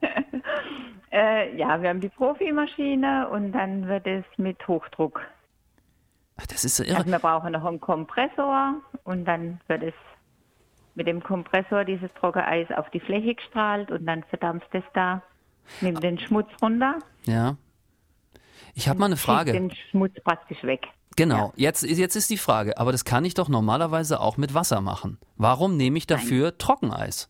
äh, 1.12 1.56
ja, 1.56 1.80
wir 1.80 1.88
haben 1.88 2.00
die 2.00 2.08
Profimaschine 2.08 3.28
und 3.28 3.52
dann 3.52 3.86
wird 3.86 4.06
es 4.06 4.24
mit 4.36 4.66
Hochdruck. 4.66 5.20
Das 6.48 6.64
ist 6.64 6.76
so 6.76 6.84
irre. 6.84 6.98
Also 6.98 7.10
wir 7.10 7.18
brauchen 7.18 7.52
noch 7.52 7.64
einen 7.64 7.80
Kompressor 7.80 8.76
und 9.04 9.24
dann 9.26 9.60
wird 9.68 9.82
es 9.82 9.94
mit 10.94 11.06
dem 11.06 11.22
Kompressor 11.22 11.84
dieses 11.84 12.12
Trockeneis 12.14 12.68
auf 12.76 12.90
die 12.90 13.00
Fläche 13.00 13.34
gestrahlt 13.34 13.90
und 13.90 14.06
dann 14.06 14.24
verdampft 14.24 14.68
es 14.72 14.84
da. 14.94 15.22
Nimmt 15.80 16.02
den 16.02 16.18
Schmutz 16.18 16.48
runter. 16.60 16.98
Ja. 17.24 17.56
Ich 18.74 18.88
habe 18.88 18.98
mal 18.98 19.06
eine 19.06 19.16
Frage. 19.16 19.52
den 19.52 19.70
Schmutz 19.90 20.14
praktisch 20.24 20.62
weg. 20.64 20.86
Genau, 21.16 21.52
ja. 21.56 21.68
jetzt, 21.68 21.82
jetzt 21.82 22.16
ist 22.16 22.30
die 22.30 22.38
Frage, 22.38 22.78
aber 22.78 22.92
das 22.92 23.04
kann 23.04 23.24
ich 23.24 23.34
doch 23.34 23.48
normalerweise 23.48 24.20
auch 24.20 24.36
mit 24.36 24.54
Wasser 24.54 24.80
machen. 24.80 25.18
Warum 25.36 25.76
nehme 25.76 25.98
ich 25.98 26.06
dafür 26.06 26.48
Nein. 26.48 26.58
Trockeneis? 26.58 27.28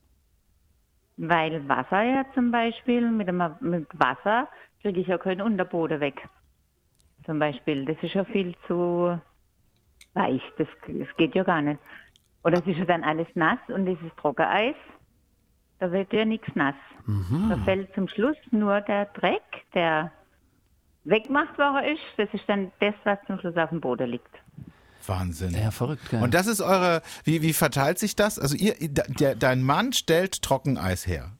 Weil 1.16 1.68
Wasser 1.68 2.02
ja 2.02 2.24
zum 2.34 2.50
Beispiel, 2.50 3.10
mit, 3.10 3.28
dem, 3.28 3.42
mit 3.60 3.86
Wasser 3.92 4.48
kriege 4.82 5.00
ich 5.00 5.06
ja 5.06 5.18
keinen 5.18 5.42
Unterboden 5.42 6.00
weg. 6.00 6.28
Zum 7.26 7.38
Beispiel, 7.38 7.84
das 7.84 7.96
ist 8.02 8.14
ja 8.14 8.24
viel 8.24 8.54
zu 8.66 9.18
weich, 10.14 10.42
das, 10.56 10.68
das 10.86 11.08
geht 11.16 11.34
ja 11.34 11.42
gar 11.42 11.60
nicht. 11.60 11.80
Oder 12.42 12.58
es 12.58 12.66
ist 12.66 12.78
ja 12.78 12.84
dann 12.84 13.04
alles 13.04 13.28
nass 13.34 13.58
und 13.68 13.86
dieses 13.86 14.14
Trockeneis, 14.16 14.76
da 15.78 15.92
wird 15.92 16.12
ja 16.12 16.24
nichts 16.24 16.48
nass. 16.54 16.74
Mhm. 17.06 17.48
Da 17.50 17.56
fällt 17.58 17.94
zum 17.94 18.08
Schluss 18.08 18.36
nur 18.50 18.80
der 18.80 19.06
Dreck, 19.06 19.42
der 19.74 20.12
weggemacht 21.04 21.56
worden 21.58 21.84
ist. 21.94 22.02
Das 22.16 22.28
ist 22.32 22.44
dann 22.48 22.72
das, 22.80 22.94
was 23.04 23.18
zum 23.26 23.38
Schluss 23.40 23.56
auf 23.56 23.70
dem 23.70 23.80
Boden 23.80 24.10
liegt. 24.10 24.34
Wahnsinn. 25.06 25.54
Ja, 25.54 25.70
verrückt. 25.70 26.10
Gell? 26.10 26.22
Und 26.22 26.34
das 26.34 26.46
ist 26.46 26.60
eure, 26.60 27.02
wie, 27.24 27.42
wie 27.42 27.52
verteilt 27.52 27.98
sich 27.98 28.16
das? 28.16 28.38
Also 28.38 28.56
ihr, 28.56 28.74
der, 28.80 29.34
dein 29.34 29.62
Mann 29.62 29.92
stellt 29.92 30.42
Trockeneis 30.42 31.06
her? 31.06 31.32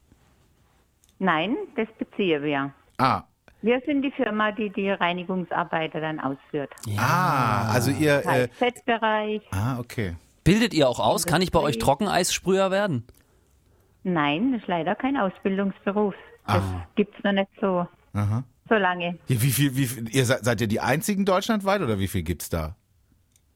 Nein, 1.19 1.55
das 1.75 1.87
beziehen 1.99 2.43
wir. 2.43 2.73
Ah. 2.97 3.23
Wir 3.61 3.79
sind 3.85 4.01
die 4.01 4.11
Firma, 4.11 4.51
die 4.51 4.71
die 4.71 4.89
Reinigungsarbeiter 4.89 6.01
dann 6.01 6.19
ausführt. 6.19 6.71
Ja. 6.87 6.99
Ah, 6.99 7.71
also 7.71 7.91
ihr... 7.91 8.25
Äh, 8.25 8.47
Fettbereich. 8.47 9.43
Ah, 9.51 9.77
okay. 9.77 10.15
Bildet 10.43 10.73
ihr 10.73 10.89
auch 10.89 10.99
aus? 10.99 11.27
Kann 11.27 11.43
ich 11.43 11.51
bei 11.51 11.59
euch 11.59 11.77
Trockeneissprüher 11.77 12.71
werden? 12.71 13.05
Nein, 14.03 14.53
das 14.53 14.61
ist 14.61 14.67
leider 14.67 14.95
kein 14.95 15.15
Ausbildungsberuf. 15.15 16.15
Das 16.47 16.63
gibt 16.95 17.15
es 17.15 17.23
noch 17.23 17.33
nicht 17.33 17.51
so, 17.61 17.87
Aha. 18.13 18.43
So 18.71 18.79
lange. 18.79 19.17
Ja, 19.27 19.41
Wie 19.41 19.49
viel, 19.49 19.75
wie 19.75 19.85
viel, 19.85 20.09
ihr 20.15 20.25
seid, 20.25 20.45
seid 20.45 20.61
ihr 20.61 20.67
die 20.67 20.79
einzigen 20.79 21.25
deutschlandweit 21.25 21.81
oder 21.81 21.99
wie 21.99 22.07
viel 22.07 22.23
gibt's 22.23 22.49
da? 22.49 22.75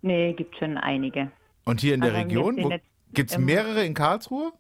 Nee, 0.02 0.34
gibt 0.34 0.58
schon 0.58 0.78
einige. 0.78 1.32
Und 1.64 1.80
hier 1.82 1.94
in 1.96 2.02
der 2.02 2.14
wir 2.14 2.20
Region? 2.20 2.80
gibt's 3.14 3.36
im- 3.36 3.46
mehrere 3.46 3.84
in 3.86 3.94
Karlsruhe? 3.94 4.52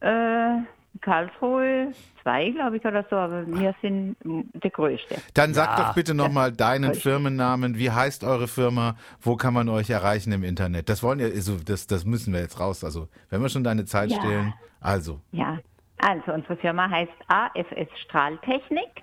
Äh, 0.00 0.58
Karlsruhe 1.00 1.92
zwei, 2.22 2.50
glaube 2.50 2.76
ich, 2.76 2.84
oder 2.84 3.04
so, 3.10 3.16
aber 3.16 3.46
wir 3.46 3.74
sind 3.82 4.16
der 4.24 4.70
Größte. 4.70 5.16
Dann 5.34 5.54
sag 5.54 5.78
Ja. 5.78 5.84
doch 5.86 5.94
bitte 5.94 6.14
nochmal 6.14 6.52
deinen 6.52 6.84
Richtig. 6.90 7.02
Firmennamen. 7.02 7.76
Wie 7.78 7.90
heißt 7.90 8.24
eure 8.24 8.46
Firma? 8.48 8.96
Wo 9.20 9.36
kann 9.36 9.54
man 9.54 9.68
euch 9.68 9.90
erreichen 9.90 10.32
im 10.32 10.44
Internet? 10.44 10.88
Das 10.88 11.02
wollen 11.02 11.18
wir, 11.18 11.26
also 11.26 11.56
das, 11.58 11.86
das 11.86 12.04
müssen 12.04 12.32
wir 12.32 12.40
jetzt 12.40 12.60
raus. 12.60 12.84
Also, 12.84 13.08
wenn 13.30 13.42
wir 13.42 13.48
schon 13.48 13.64
deine 13.64 13.84
Zeit 13.84 14.10
Ja. 14.12 14.18
stehlen. 14.18 14.54
Also, 14.80 15.20
Ja, 15.32 15.58
also 15.98 16.32
unsere 16.32 16.56
Firma 16.56 16.88
heißt 16.90 17.12
AFS 17.28 17.88
Strahltechnik. 18.04 19.02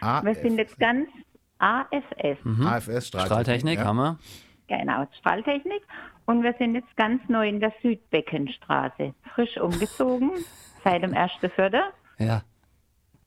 AF, 0.00 0.24
Wir 0.24 0.34
sind 0.34 0.58
jetzt 0.58 0.78
ganz 0.78 1.08
AFS, 1.58 2.38
AFS 2.64 3.08
Strahltechnik. 3.08 3.08
Strahltechnik 3.08 3.78
ja. 3.78 3.84
haben 3.84 3.96
wir. 3.96 4.18
genau, 4.68 5.06
Strahltechnik. 5.18 5.82
Und 6.26 6.42
wir 6.42 6.54
sind 6.58 6.74
jetzt 6.74 6.94
ganz 6.96 7.22
neu 7.28 7.48
in 7.48 7.58
der 7.58 7.72
Südbeckenstraße, 7.82 9.14
frisch 9.34 9.56
umgezogen, 9.56 10.30
seit 10.84 11.02
dem 11.02 11.12
1.4. 11.12 11.80
Ja. 12.18 12.42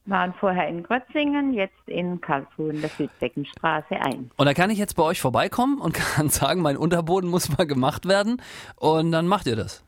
Waren 0.04 0.34
vorher 0.34 0.68
in 0.68 0.82
Grötzingen, 0.82 1.52
jetzt 1.52 1.86
in 1.86 2.20
Karlsruhe 2.20 2.70
in 2.70 2.80
der 2.80 2.90
Südbeckenstraße 2.90 3.96
ein. 4.00 4.30
Und 4.36 4.46
da 4.46 4.54
kann 4.54 4.70
ich 4.70 4.78
jetzt 4.78 4.94
bei 4.94 5.02
euch 5.02 5.20
vorbeikommen 5.20 5.80
und 5.80 5.94
kann 6.14 6.28
sagen, 6.28 6.62
mein 6.62 6.76
Unterboden 6.76 7.28
muss 7.28 7.56
mal 7.56 7.66
gemacht 7.66 8.06
werden. 8.06 8.40
Und 8.76 9.12
dann 9.12 9.26
macht 9.26 9.46
ihr 9.46 9.56
das. 9.56 9.84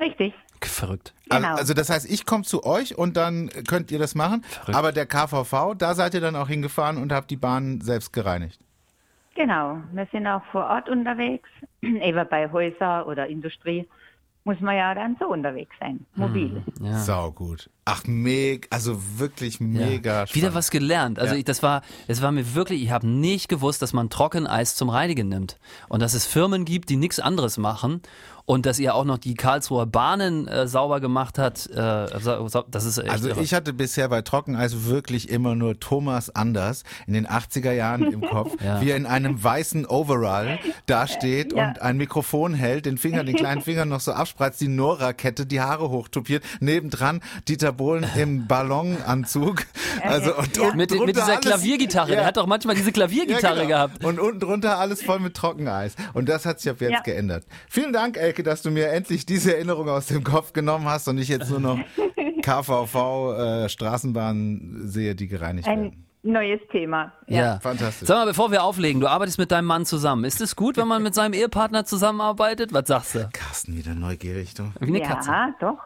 Richtig, 0.00 0.34
Verrückt. 0.66 1.14
Also, 1.28 1.46
genau. 1.46 1.56
also 1.56 1.74
das 1.74 1.90
heißt, 1.90 2.10
ich 2.10 2.26
komme 2.26 2.44
zu 2.44 2.64
euch 2.64 2.96
und 2.96 3.16
dann 3.16 3.50
könnt 3.66 3.90
ihr 3.90 3.98
das 3.98 4.14
machen. 4.14 4.44
Aber 4.72 4.92
der 4.92 5.06
KVV, 5.06 5.74
da 5.76 5.94
seid 5.94 6.14
ihr 6.14 6.20
dann 6.20 6.36
auch 6.36 6.48
hingefahren 6.48 6.96
und 6.98 7.12
habt 7.12 7.30
die 7.30 7.36
Bahn 7.36 7.80
selbst 7.80 8.12
gereinigt. 8.12 8.60
Genau, 9.34 9.78
wir 9.92 10.06
sind 10.12 10.26
auch 10.26 10.44
vor 10.52 10.64
Ort 10.66 10.88
unterwegs, 10.88 11.48
eben 11.82 12.28
bei 12.28 12.50
Häuser 12.50 13.06
oder 13.06 13.26
Industrie 13.26 13.86
muss 14.44 14.60
man 14.60 14.76
ja 14.76 14.94
dann 14.94 15.16
so 15.18 15.26
unterwegs 15.26 15.74
sein, 15.80 16.04
mobil. 16.14 16.62
Ja. 16.80 16.98
Sau 16.98 17.32
gut. 17.32 17.70
Ach, 17.86 18.02
mega, 18.06 18.68
also 18.70 19.00
wirklich 19.18 19.58
mega 19.58 20.24
Ja. 20.24 20.34
Wieder 20.34 20.54
was 20.54 20.70
gelernt. 20.70 21.18
Also 21.18 21.32
Ja. 21.32 21.38
ich, 21.38 21.44
das 21.46 21.62
war, 21.62 21.80
es 22.08 22.20
war 22.20 22.30
mir 22.30 22.54
wirklich, 22.54 22.82
ich 22.82 22.90
habe 22.90 23.06
nicht 23.06 23.48
gewusst, 23.48 23.80
dass 23.80 23.94
man 23.94 24.10
Trockeneis 24.10 24.76
zum 24.76 24.90
Reinigen 24.90 25.28
nimmt 25.30 25.58
und 25.88 26.02
dass 26.02 26.12
es 26.12 26.26
Firmen 26.26 26.66
gibt, 26.66 26.90
die 26.90 26.96
nichts 26.96 27.20
anderes 27.20 27.56
machen 27.56 28.02
und 28.46 28.66
dass 28.66 28.78
ihr 28.78 28.94
auch 28.94 29.04
noch 29.04 29.16
die 29.18 29.34
Karlsruher 29.34 29.86
Bahnen 29.86 30.46
äh, 30.48 30.66
sauber 30.68 31.00
gemacht 31.00 31.38
hat. 31.38 31.66
Äh, 31.70 31.74
das 31.76 32.84
ist 32.84 32.98
echt 32.98 33.08
Also 33.10 33.28
irre. 33.28 33.40
ich 33.42 33.54
hatte 33.54 33.72
bisher 33.72 34.08
bei 34.10 34.20
Trockeneis 34.22 34.84
wirklich 34.84 35.30
immer 35.30 35.54
nur 35.54 35.80
Thomas 35.80 36.28
Anders 36.34 36.82
in 37.06 37.14
den 37.14 37.26
80er 37.26 37.72
Jahren 37.72 38.02
im 38.12 38.20
Kopf, 38.20 38.52
Ja. 38.62 38.80
wie 38.82 38.90
er 38.90 38.96
in 38.96 39.06
einem 39.06 39.42
weißen 39.42 39.86
Overall 39.86 40.58
dasteht 40.86 41.52
Ja. 41.54 41.68
und 41.68 41.80
ein 41.82 41.96
Mikrofon 41.96 42.52
hält, 42.54 42.84
den 42.86 42.98
Finger, 42.98 43.24
den 43.24 43.36
kleinen 43.36 43.60
Finger 43.62 43.84
noch 43.86 44.00
so 44.00 44.12
abspreizt, 44.12 44.60
die 44.60 44.68
Nora-Kette, 44.68 45.46
die 45.46 45.60
Haare 45.62 45.88
hochtupiert, 45.88 46.44
nebendran 46.60 47.20
Dieter 47.48 47.72
Bohlen 47.72 48.04
im 48.16 48.46
Ballonanzug. 48.48 49.64
Also 50.02 50.36
und 50.36 50.58
unten 50.58 50.76
mit, 50.76 50.90
mit 50.90 51.00
drunter 51.00 51.12
dieser 51.12 51.26
alles- 51.28 51.40
Klaviergitarre. 51.40 52.10
Ja. 52.10 52.16
Der 52.16 52.26
hat 52.26 52.36
doch 52.36 52.46
manchmal 52.46 52.74
diese 52.74 52.92
Klaviergitarre 52.92 53.56
Ja, 53.56 53.62
genau. 53.62 53.68
gehabt. 53.68 54.04
Und 54.04 54.18
unten 54.20 54.40
drunter 54.40 54.78
alles 54.78 55.02
voll 55.02 55.20
mit 55.20 55.34
Trockeneis. 55.34 55.94
Und 56.12 56.28
das 56.28 56.44
hat 56.44 56.60
sich 56.60 56.70
ab 56.70 56.80
jetzt 56.80 56.90
Ja. 56.92 57.00
geändert. 57.00 57.44
Vielen 57.68 57.92
Dank, 57.92 58.16
Elke, 58.16 58.33
dass 58.42 58.62
du 58.62 58.70
mir 58.70 58.88
endlich 58.88 59.26
diese 59.26 59.54
Erinnerung 59.54 59.88
aus 59.88 60.06
dem 60.06 60.24
Kopf 60.24 60.52
genommen 60.52 60.86
hast 60.86 61.08
und 61.08 61.18
ich 61.18 61.28
jetzt 61.28 61.50
nur 61.50 61.60
noch 61.60 61.78
KVV 62.42 63.32
äh, 63.38 63.68
Straßenbahn 63.68 64.82
sehe, 64.84 65.14
die 65.14 65.28
gereinigt 65.28 65.68
Ein 65.68 65.82
werden. 65.82 66.06
neues 66.22 66.60
Thema. 66.72 67.12
Ja. 67.26 67.58
Fantastisch. 67.60 68.08
Sag 68.08 68.16
mal, 68.16 68.26
bevor 68.26 68.50
wir 68.50 68.64
auflegen, 68.64 69.00
du 69.00 69.06
arbeitest 69.08 69.38
mit 69.38 69.50
deinem 69.50 69.66
Mann 69.66 69.86
zusammen. 69.86 70.24
Ist 70.24 70.40
es 70.40 70.56
gut, 70.56 70.76
wenn 70.76 70.88
man 70.88 71.02
mit 71.02 71.14
seinem 71.14 71.32
Ehepartner 71.32 71.84
zusammenarbeitet? 71.84 72.72
Was 72.72 72.88
sagst 72.88 73.14
du? 73.14 73.28
Carsten, 73.32 73.76
wieder 73.76 73.94
neugierig, 73.94 74.54
du. 74.54 74.64
Wie 74.80 74.88
eine 74.88 75.00
ja, 75.00 75.06
Katze. 75.06 75.32
doch. 75.60 75.78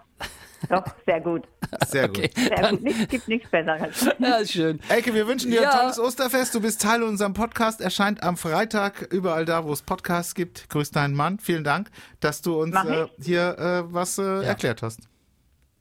Doch, 0.68 0.84
sehr 1.06 1.20
gut. 1.20 1.44
Sehr 1.86 2.08
gut. 2.08 2.18
Okay, 2.18 2.30
Sehr 2.34 2.70
gut. 2.70 2.82
Nichts, 2.82 3.08
gibt 3.08 3.28
nichts 3.28 3.48
Besseres. 3.50 4.08
ja, 4.18 4.36
ist 4.38 4.52
schön. 4.52 4.80
Elke, 4.88 5.14
wir 5.14 5.26
wünschen 5.28 5.50
dir 5.50 5.62
Ja. 5.62 5.70
ein 5.70 5.78
tolles 5.78 5.98
Osterfest. 6.00 6.54
Du 6.54 6.60
bist 6.60 6.82
Teil 6.82 7.02
unserem 7.02 7.32
Podcast. 7.32 7.80
Erscheint 7.80 8.22
am 8.22 8.36
Freitag 8.36 9.02
überall 9.12 9.44
da, 9.44 9.64
wo 9.64 9.72
es 9.72 9.82
Podcasts 9.82 10.34
gibt. 10.34 10.68
Grüß 10.68 10.90
deinen 10.90 11.14
Mann. 11.14 11.38
Vielen 11.38 11.62
Dank, 11.64 11.90
dass 12.20 12.42
du 12.42 12.60
uns 12.60 12.74
äh, 12.74 13.06
hier 13.22 13.56
äh, 13.58 13.92
was 13.94 14.18
äh, 14.18 14.42
erklärt 14.44 14.82
hast. 14.82 15.00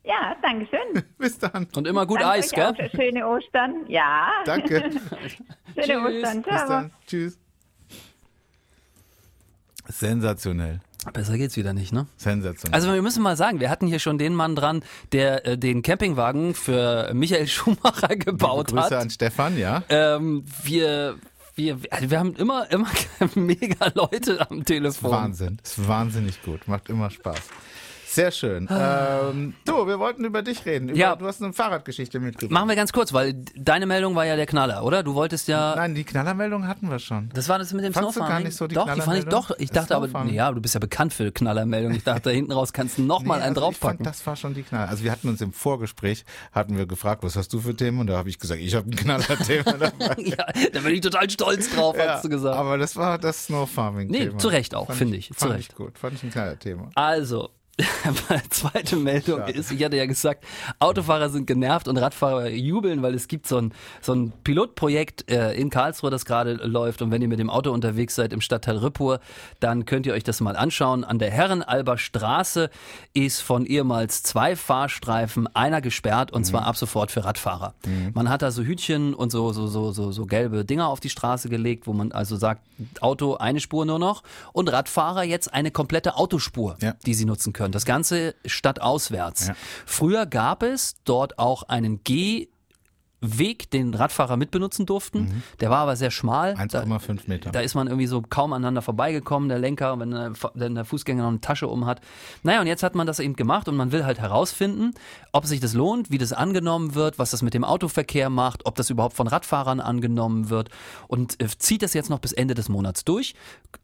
Ja, 0.03 0.35
danke 0.41 0.67
schön. 0.67 1.03
Bis 1.17 1.37
dann. 1.39 1.67
Und 1.75 1.87
immer 1.87 2.05
gut 2.05 2.21
Danke 2.21 2.33
Eis, 2.33 2.51
gell? 2.51 2.65
auch. 2.65 2.75
Schöne 2.91 3.27
Ostern. 3.27 3.83
Ja. 3.87 4.29
Danke. 4.45 4.91
Schöne 5.75 5.81
Tschüss. 5.81 6.23
Ostern. 6.23 6.41
Bis 6.43 6.65
dann. 6.65 6.91
Tschüss. 7.07 7.39
Sensationell. 9.89 10.79
Besser 11.13 11.37
geht's 11.37 11.57
wieder 11.57 11.73
nicht, 11.73 11.93
ne? 11.93 12.07
Sensationell. 12.17 12.75
Also 12.75 12.93
wir 12.93 13.01
müssen 13.01 13.23
mal 13.23 13.37
sagen, 13.37 13.59
wir 13.59 13.69
hatten 13.69 13.87
hier 13.87 13.99
schon 13.99 14.17
den 14.17 14.33
Mann 14.35 14.55
dran, 14.55 14.83
der 15.11 15.45
äh, 15.45 15.57
den 15.57 15.81
Campingwagen 15.81 16.53
für 16.53 17.11
Michael 17.13 17.47
Schumacher 17.47 18.15
gebaut 18.15 18.67
Grüße 18.67 18.83
hat. 18.83 18.93
an 18.93 19.09
Stefan, 19.09 19.57
ja. 19.57 19.83
Ähm, 19.89 20.43
wir, 20.63 21.15
wir, 21.55 21.79
also 21.89 22.11
wir 22.11 22.19
haben 22.19 22.35
immer, 22.35 22.69
immer 22.71 22.87
mega 23.35 23.91
Leute 23.95 24.49
am 24.49 24.63
Telefon. 24.65 25.11
Wahnsinn. 25.11 25.57
Ist 25.63 25.87
wahnsinnig 25.87 26.41
gut. 26.43 26.67
Macht 26.67 26.89
immer 26.89 27.09
Spaß. 27.09 27.41
Sehr 28.17 28.31
schön. 28.31 28.67
Ähm, 28.71 29.53
du, 29.63 29.85
wir 29.85 29.99
wollten 29.99 30.25
über 30.25 30.41
dich 30.41 30.65
reden. 30.65 30.89
Über, 30.89 30.97
Ja. 30.97 31.15
Du 31.15 31.27
hast 31.27 31.39
eine 31.43 31.53
Fahrradgeschichte 31.53 32.19
mitgebracht. 32.19 32.51
Machen 32.51 32.67
wir 32.67 32.75
ganz 32.75 32.91
kurz, 32.91 33.13
weil 33.13 33.35
deine 33.55 33.85
Meldung 33.85 34.15
war 34.15 34.25
ja 34.25 34.35
der 34.35 34.47
Knaller, 34.47 34.83
oder? 34.83 35.03
Du 35.03 35.13
wolltest 35.13 35.47
ja. 35.47 35.75
Nein, 35.75 35.93
die 35.93 36.03
Knallermeldung 36.03 36.67
hatten 36.67 36.89
wir 36.89 36.97
schon. 36.97 37.29
Das 37.35 37.47
war 37.47 37.59
das 37.59 37.71
mit 37.73 37.85
dem 37.85 37.93
Fandst 37.93 38.09
du 38.09 38.13
Snowfarming? 38.13 38.37
gar 38.43 38.47
nicht 38.47 38.57
so 38.57 38.65
die 38.65 38.73
Doch, 38.73 38.91
die 38.91 39.01
fand 39.01 39.19
ich 39.19 39.25
doch. 39.25 39.51
Ich 39.59 39.69
dachte 39.69 39.95
aber, 39.95 40.07
ja, 40.31 40.51
du 40.51 40.59
bist 40.61 40.73
ja 40.73 40.79
bekannt 40.79 41.13
für 41.13 41.31
Knallermeldung. 41.31 41.91
Ich 41.93 42.03
dachte, 42.03 42.21
da 42.23 42.29
hinten 42.31 42.53
raus 42.53 42.73
kannst 42.73 42.97
du 42.97 43.03
noch 43.03 43.21
mal 43.21 43.37
Nee, 43.37 43.43
einen 43.43 43.55
also 43.55 43.69
ich 43.69 43.77
draufpacken. 43.77 43.97
fand, 44.05 44.07
das 44.07 44.25
war 44.25 44.35
schon 44.35 44.55
die 44.55 44.63
Knaller. 44.63 44.89
Also 44.89 45.03
wir 45.03 45.11
hatten 45.11 45.29
uns 45.29 45.39
im 45.41 45.53
Vorgespräch, 45.53 46.25
hatten 46.51 46.75
wir 46.75 46.87
gefragt, 46.87 47.21
was 47.23 47.35
hast 47.35 47.53
du 47.53 47.59
für 47.59 47.75
Themen? 47.75 47.99
Und 47.99 48.07
da 48.07 48.17
habe 48.17 48.29
ich 48.29 48.39
gesagt, 48.39 48.61
ich 48.61 48.73
habe 48.73 48.89
ein 48.89 48.95
Knallerthema 48.95 49.73
dabei. 49.79 50.15
ja, 50.23 50.43
da 50.73 50.79
bin 50.79 50.95
ich 50.95 51.01
total 51.01 51.29
stolz 51.29 51.69
drauf, 51.69 51.95
hast 51.99 52.25
du 52.25 52.29
gesagt. 52.29 52.57
Aber 52.57 52.79
das 52.79 52.95
war 52.95 53.19
das 53.19 53.45
Snow 53.45 53.69
Farming 53.69 54.07
Nee, 54.09 54.31
zu 54.37 54.47
Recht 54.47 54.73
auch, 54.73 54.91
finde 54.91 55.17
ich, 55.17 55.29
Fand 55.35 55.53
Recht. 55.53 55.69
ich 55.73 55.75
gut. 55.75 55.99
Fand 55.99 56.15
ich 56.15 56.23
ein 56.23 56.31
Knallerthema. 56.31 56.89
Also, 56.95 57.49
zweite 58.49 58.95
Meldung 58.95 59.39
Schade. 59.39 59.51
ist, 59.51 59.71
ich 59.71 59.83
hatte 59.83 59.97
ja 59.97 60.05
gesagt, 60.05 60.43
Autofahrer 60.79 61.29
sind 61.29 61.45
genervt 61.45 61.87
und 61.87 61.97
Radfahrer 61.97 62.49
jubeln, 62.49 63.01
weil 63.03 63.13
es 63.13 63.27
gibt 63.27 63.47
so 63.47 63.57
ein, 63.57 63.73
so 64.01 64.13
ein 64.13 64.33
Pilotprojekt 64.43 65.29
äh, 65.29 65.53
in 65.53 65.69
Karlsruhe, 65.69 66.09
das 66.09 66.25
gerade 66.25 66.53
läuft. 66.53 67.01
Und 67.01 67.11
wenn 67.11 67.21
ihr 67.21 67.27
mit 67.27 67.39
dem 67.39 67.49
Auto 67.49 67.71
unterwegs 67.71 68.15
seid 68.15 68.33
im 68.33 68.41
Stadtteil 68.41 68.77
Rippur, 68.77 69.19
dann 69.59 69.85
könnt 69.85 70.05
ihr 70.07 70.13
euch 70.13 70.23
das 70.23 70.41
mal 70.41 70.55
anschauen. 70.55 71.03
An 71.03 71.19
der 71.19 71.29
Herrenalber 71.29 71.97
Straße 71.97 72.69
ist 73.13 73.41
von 73.41 73.65
ehemals 73.65 74.23
zwei 74.23 74.55
Fahrstreifen 74.55 75.47
einer 75.55 75.81
gesperrt 75.81 76.31
und 76.31 76.45
zwar 76.45 76.65
ab 76.65 76.77
sofort 76.77 77.11
für 77.11 77.25
Radfahrer. 77.25 77.73
Man 78.13 78.29
hat 78.29 78.41
da 78.41 78.51
so 78.51 78.63
Hütchen 78.63 79.13
und 79.13 79.31
so, 79.31 79.53
so, 79.53 79.67
so, 79.67 79.91
so, 79.91 80.11
so 80.11 80.25
gelbe 80.25 80.65
Dinger 80.65 80.87
auf 80.87 80.99
die 80.99 81.09
Straße 81.09 81.49
gelegt, 81.49 81.85
wo 81.87 81.93
man 81.93 82.11
also 82.11 82.35
sagt, 82.37 82.61
Auto 83.01 83.35
eine 83.35 83.59
Spur 83.59 83.85
nur 83.85 83.99
noch 83.99 84.23
und 84.53 84.71
Radfahrer 84.71 85.23
jetzt 85.23 85.53
eine 85.53 85.69
komplette 85.71 86.15
Autospur, 86.15 86.77
Ja. 86.81 86.93
die 87.05 87.13
sie 87.13 87.25
nutzen 87.25 87.53
können. 87.53 87.66
Das 87.71 87.85
Ganze 87.85 88.35
stadtauswärts. 88.45 89.47
Ja. 89.47 89.55
Früher 89.85 90.25
gab 90.25 90.63
es 90.63 90.95
dort 91.03 91.39
auch 91.39 91.63
einen 91.63 92.03
Geh 92.03 92.49
Weg, 93.19 93.71
den 93.71 93.93
Radfahrer 93.95 94.37
mitbenutzen 94.37 94.85
durften. 94.85 95.41
Der 95.59 95.69
war 95.71 95.79
aber 95.79 95.95
sehr 95.95 96.11
schmal. 96.11 96.53
Da- 96.53 96.83
1,5 96.83 97.27
Meter. 97.27 97.49
da 97.51 97.61
ist 97.61 97.73
man 97.73 97.87
irgendwie 97.87 98.05
so 98.07 98.21
kaum 98.21 98.53
aneinander 98.53 98.81
vorbeigekommen, 98.83 99.49
der 99.49 99.57
Lenker, 99.57 99.97
wenn 99.99 100.11
der, 100.11 100.33
wenn 100.53 100.75
der 100.75 100.85
Fußgänger 100.85 101.23
noch 101.23 101.29
eine 101.29 101.41
Tasche 101.41 101.67
um 101.67 101.85
hat. 101.87 101.99
Naja, 102.43 102.61
und 102.61 102.67
jetzt 102.67 102.83
hat 102.83 102.93
man 102.93 103.07
das 103.07 103.19
eben 103.19 103.35
gemacht 103.35 103.67
und 103.67 103.75
man 103.75 103.91
will 103.91 104.05
halt 104.05 104.19
herausfinden, 104.19 104.93
ob 105.31 105.45
sich 105.47 105.59
das 105.59 105.73
lohnt, 105.73 106.11
wie 106.11 106.19
das 106.19 106.31
angenommen 106.31 106.93
wird, 106.93 107.17
was 107.17 107.31
das 107.31 107.41
mit 107.41 107.53
dem 107.55 107.63
Autoverkehr 107.63 108.29
macht, 108.29 108.65
ob 108.67 108.75
das 108.75 108.89
überhaupt 108.91 109.15
von 109.15 109.27
Radfahrern 109.27 109.79
angenommen 109.79 110.49
wird 110.51 110.69
und 111.07 111.41
äh, 111.41 111.47
zieht 111.57 111.81
das 111.81 111.93
jetzt 111.95 112.09
noch 112.11 112.19
bis 112.19 112.33
Ende 112.33 112.53
des 112.53 112.69
Monats 112.69 113.03
durch, 113.03 113.33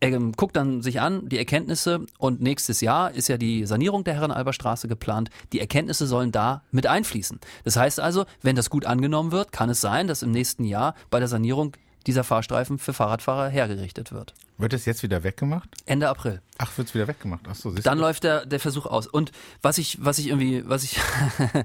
ähm, 0.02 0.34
guckt 0.34 0.56
dann 0.56 0.82
sich 0.84 1.02
an 1.02 1.28
die 1.28 1.38
Erkenntnisse 1.40 2.06
und 2.20 2.42
nächstes 2.42 2.82
Jahr 2.82 3.12
ist 3.12 3.30
ja 3.30 3.38
die 3.38 3.66
Sanierung 3.66 4.04
der 4.04 4.14
Herrenalberstraße 4.14 4.88
geplant. 4.88 5.30
Die 5.54 5.60
Erkenntnisse 5.60 6.06
sollen 6.08 6.32
da 6.32 6.62
mit 6.72 6.86
einfließen. 6.88 7.40
Das 7.64 7.78
heißt 7.78 8.00
also, 8.00 8.26
wenn 8.42 8.56
das 8.56 8.70
gut 8.70 8.86
angenommen 8.86 9.23
wird, 9.32 9.52
kann 9.52 9.70
es 9.70 9.82
sein, 9.82 10.08
dass 10.08 10.24
im 10.24 10.32
nächsten 10.32 10.66
Jahr 10.66 10.96
bei 11.10 11.20
der 11.20 11.28
Sanierung 11.28 11.76
dieser 12.06 12.24
Fahrstreifen 12.24 12.80
für 12.80 12.94
Fahrradfahrer 12.94 13.50
hergerichtet 13.50 14.12
wird. 14.12 14.34
Wird 14.58 14.74
es 14.74 14.86
jetzt 14.86 15.04
wieder 15.04 15.24
weggemacht? 15.24 15.70
Ende 15.86 16.10
April. 16.10 16.42
Ach, 16.60 16.78
wird's 16.78 16.94
wieder 16.94 17.08
weggemacht? 17.08 17.42
Ach 17.50 17.56
so, 17.56 17.72
Dann 17.72 17.98
du? 17.98 18.04
läuft 18.04 18.24
der, 18.24 18.46
der 18.46 18.60
Versuch 18.60 18.86
aus. 18.86 19.08
Und 19.08 19.32
was 19.64 19.80
ich, 19.80 19.98
was 20.06 20.20
ich 20.20 20.28
irgendwie, 20.28 20.64
was 20.70 20.84
ich, 20.84 21.00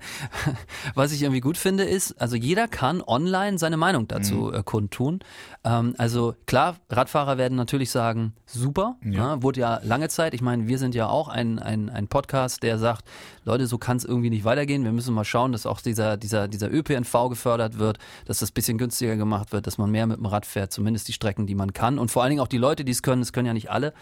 was 0.95 1.13
ich 1.13 1.23
irgendwie 1.23 1.41
gut 1.41 1.57
finde, 1.59 1.85
ist, 1.85 2.21
also 2.21 2.37
jeder 2.37 2.69
kann 2.69 3.03
online 3.03 3.59
seine 3.59 3.77
Meinung 3.77 4.09
dazu 4.09 4.53
äh, 4.53 4.63
kundtun. 4.63 5.21
Ähm, 5.65 5.95
also 5.99 6.35
klar, 6.47 6.77
Radfahrer 6.91 7.39
werden 7.39 7.57
natürlich 7.57 7.91
sagen, 7.91 8.33
super, 8.47 8.97
Ja. 9.05 9.37
ne, 9.37 9.43
wurde 9.43 9.61
ja 9.61 9.81
lange 9.85 10.09
Zeit. 10.09 10.35
Ich 10.35 10.41
meine, 10.41 10.67
wir 10.69 10.79
sind 10.79 10.95
ja 10.95 11.07
auch 11.09 11.29
ein, 11.29 11.59
ein, 11.59 11.91
ein 11.91 12.09
Podcast, 12.09 12.63
der 12.63 12.79
sagt, 12.79 13.05
Leute, 13.45 13.67
so 13.67 13.79
kann 13.79 13.97
es 13.99 14.05
irgendwie 14.05 14.31
nicht 14.31 14.45
weitergehen. 14.45 14.85
Wir 14.85 14.93
müssen 14.93 15.15
mal 15.15 15.25
schauen, 15.25 15.53
dass 15.53 15.67
auch 15.67 15.81
dieser, 15.81 16.17
dieser, 16.17 16.49
dieser 16.49 16.73
ÖPNV 16.73 17.29
gefördert 17.29 17.79
wird, 17.79 17.99
dass 18.27 18.39
das 18.39 18.51
bisschen 18.51 18.79
günstiger 18.79 19.17
gemacht 19.17 19.53
wird, 19.53 19.67
dass 19.67 19.79
man 19.79 19.91
mehr 19.91 20.07
mit 20.07 20.19
dem 20.19 20.27
Rad 20.27 20.47
fährt, 20.47 20.73
zumindest 20.73 21.09
die 21.09 21.13
Strecken, 21.13 21.47
die 21.47 21.55
man 21.55 21.73
kann. 21.73 21.99
Und 21.99 22.11
vor 22.11 22.23
allen 22.23 22.31
Dingen 22.31 22.41
auch 22.43 22.49
die 22.49 22.59
Leute, 22.59 22.78
die 22.85 22.93
es 22.93 23.03
können, 23.03 23.23
es 23.23 23.33
können 23.33 23.47
ja 23.47 23.55
nicht 23.55 23.71
alle. 23.71 23.93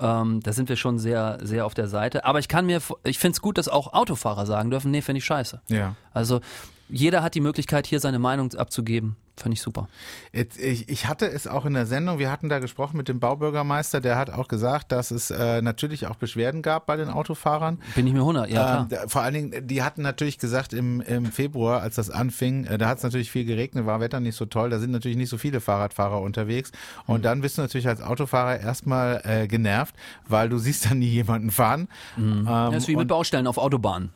Ähm, 0.00 0.40
da 0.42 0.52
sind 0.52 0.68
wir 0.68 0.76
schon 0.76 0.98
sehr, 0.98 1.38
sehr 1.42 1.66
auf 1.66 1.74
der 1.74 1.88
Seite. 1.88 2.24
Aber 2.24 2.38
ich 2.38 2.48
kann 2.48 2.66
mir, 2.66 2.80
ich 3.04 3.18
finde 3.18 3.36
es 3.36 3.40
gut, 3.40 3.58
dass 3.58 3.68
auch 3.68 3.92
Autofahrer 3.92 4.46
sagen 4.46 4.70
dürfen, 4.70 4.90
nee, 4.90 5.02
finde 5.02 5.18
ich 5.18 5.24
scheiße. 5.24 5.60
Ja. 5.68 5.96
Also 6.12 6.40
jeder 6.88 7.22
hat 7.22 7.34
die 7.34 7.40
Möglichkeit, 7.40 7.86
hier 7.86 8.00
seine 8.00 8.18
Meinung 8.18 8.52
abzugeben. 8.54 9.16
Finde 9.40 9.54
ich 9.54 9.62
super. 9.62 9.88
Ich, 10.32 11.06
hatte 11.06 11.26
es 11.30 11.46
auch 11.46 11.64
in 11.64 11.74
der 11.74 11.86
Sendung, 11.86 12.18
wir 12.18 12.30
hatten 12.30 12.48
da 12.48 12.58
gesprochen 12.58 12.96
mit 12.96 13.08
dem 13.08 13.20
Baubürgermeister, 13.20 14.00
der 14.00 14.16
hat 14.16 14.30
auch 14.30 14.48
gesagt, 14.48 14.90
dass 14.90 15.10
es 15.10 15.30
äh, 15.30 15.62
natürlich 15.62 16.06
auch 16.06 16.16
Beschwerden 16.16 16.60
gab 16.62 16.86
bei 16.86 16.96
den 16.96 17.08
Autofahrern. 17.08 17.78
Bin 17.94 18.06
ich 18.06 18.12
mir 18.12 18.20
100, 18.20 18.50
ja 18.50 18.86
klar. 18.86 18.88
Ähm, 18.90 19.08
vor 19.08 19.22
allen 19.22 19.34
Dingen, 19.34 19.66
die 19.68 19.82
hatten 19.82 20.02
natürlich 20.02 20.38
gesagt 20.38 20.72
im, 20.72 21.00
im 21.00 21.26
Februar, 21.26 21.82
als 21.82 21.94
das 21.94 22.10
anfing, 22.10 22.64
äh, 22.64 22.78
da 22.78 22.88
hat 22.88 22.98
es 22.98 23.04
natürlich 23.04 23.30
viel 23.30 23.44
geregnet, 23.44 23.86
war 23.86 24.00
Wetter 24.00 24.20
nicht 24.20 24.36
so 24.36 24.46
toll, 24.46 24.70
da 24.70 24.78
sind 24.78 24.90
natürlich 24.90 25.16
nicht 25.16 25.30
so 25.30 25.38
viele 25.38 25.60
Fahrradfahrer 25.60 26.20
unterwegs. 26.20 26.72
Mhm. 27.06 27.14
Und 27.14 27.24
dann 27.24 27.40
bist 27.40 27.58
du 27.58 27.62
natürlich 27.62 27.86
als 27.88 28.02
Autofahrer 28.02 28.58
erstmal 28.58 29.22
äh, 29.24 29.46
genervt, 29.46 29.94
weil 30.26 30.48
du 30.48 30.58
siehst 30.58 30.90
dann 30.90 30.98
nie 30.98 31.06
jemanden 31.06 31.50
fahren. 31.50 31.88
Ähm, 32.16 32.44
das 32.44 32.82
ist 32.82 32.88
wie 32.88 32.96
mit 32.96 33.08
Baustellen 33.08 33.46
auf 33.46 33.58
Autobahnen. 33.58 34.10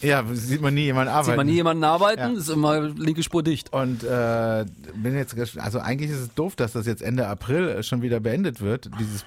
Ja, 0.00 0.24
sieht 0.32 0.60
man 0.60 0.74
nie 0.74 0.82
jemanden 0.82 1.10
arbeiten. 1.12 1.26
Sieht 1.26 1.36
man 1.36 1.46
nie 1.46 1.54
jemanden 1.54 1.84
arbeiten, 1.84 2.32
Ja. 2.32 2.38
ist 2.38 2.48
immer 2.48 2.80
linke 2.80 3.22
Spur 3.22 3.42
dicht. 3.42 3.72
Und 3.72 4.02
äh, 4.04 4.64
bin 4.94 5.14
jetzt, 5.16 5.36
also 5.58 5.78
eigentlich 5.78 6.10
ist 6.10 6.20
es 6.20 6.34
doof, 6.34 6.56
dass 6.56 6.72
das 6.72 6.86
jetzt 6.86 7.02
Ende 7.02 7.28
April 7.28 7.82
schon 7.82 8.02
wieder 8.02 8.20
beendet 8.20 8.60
wird, 8.60 8.90
dieses 8.98 9.24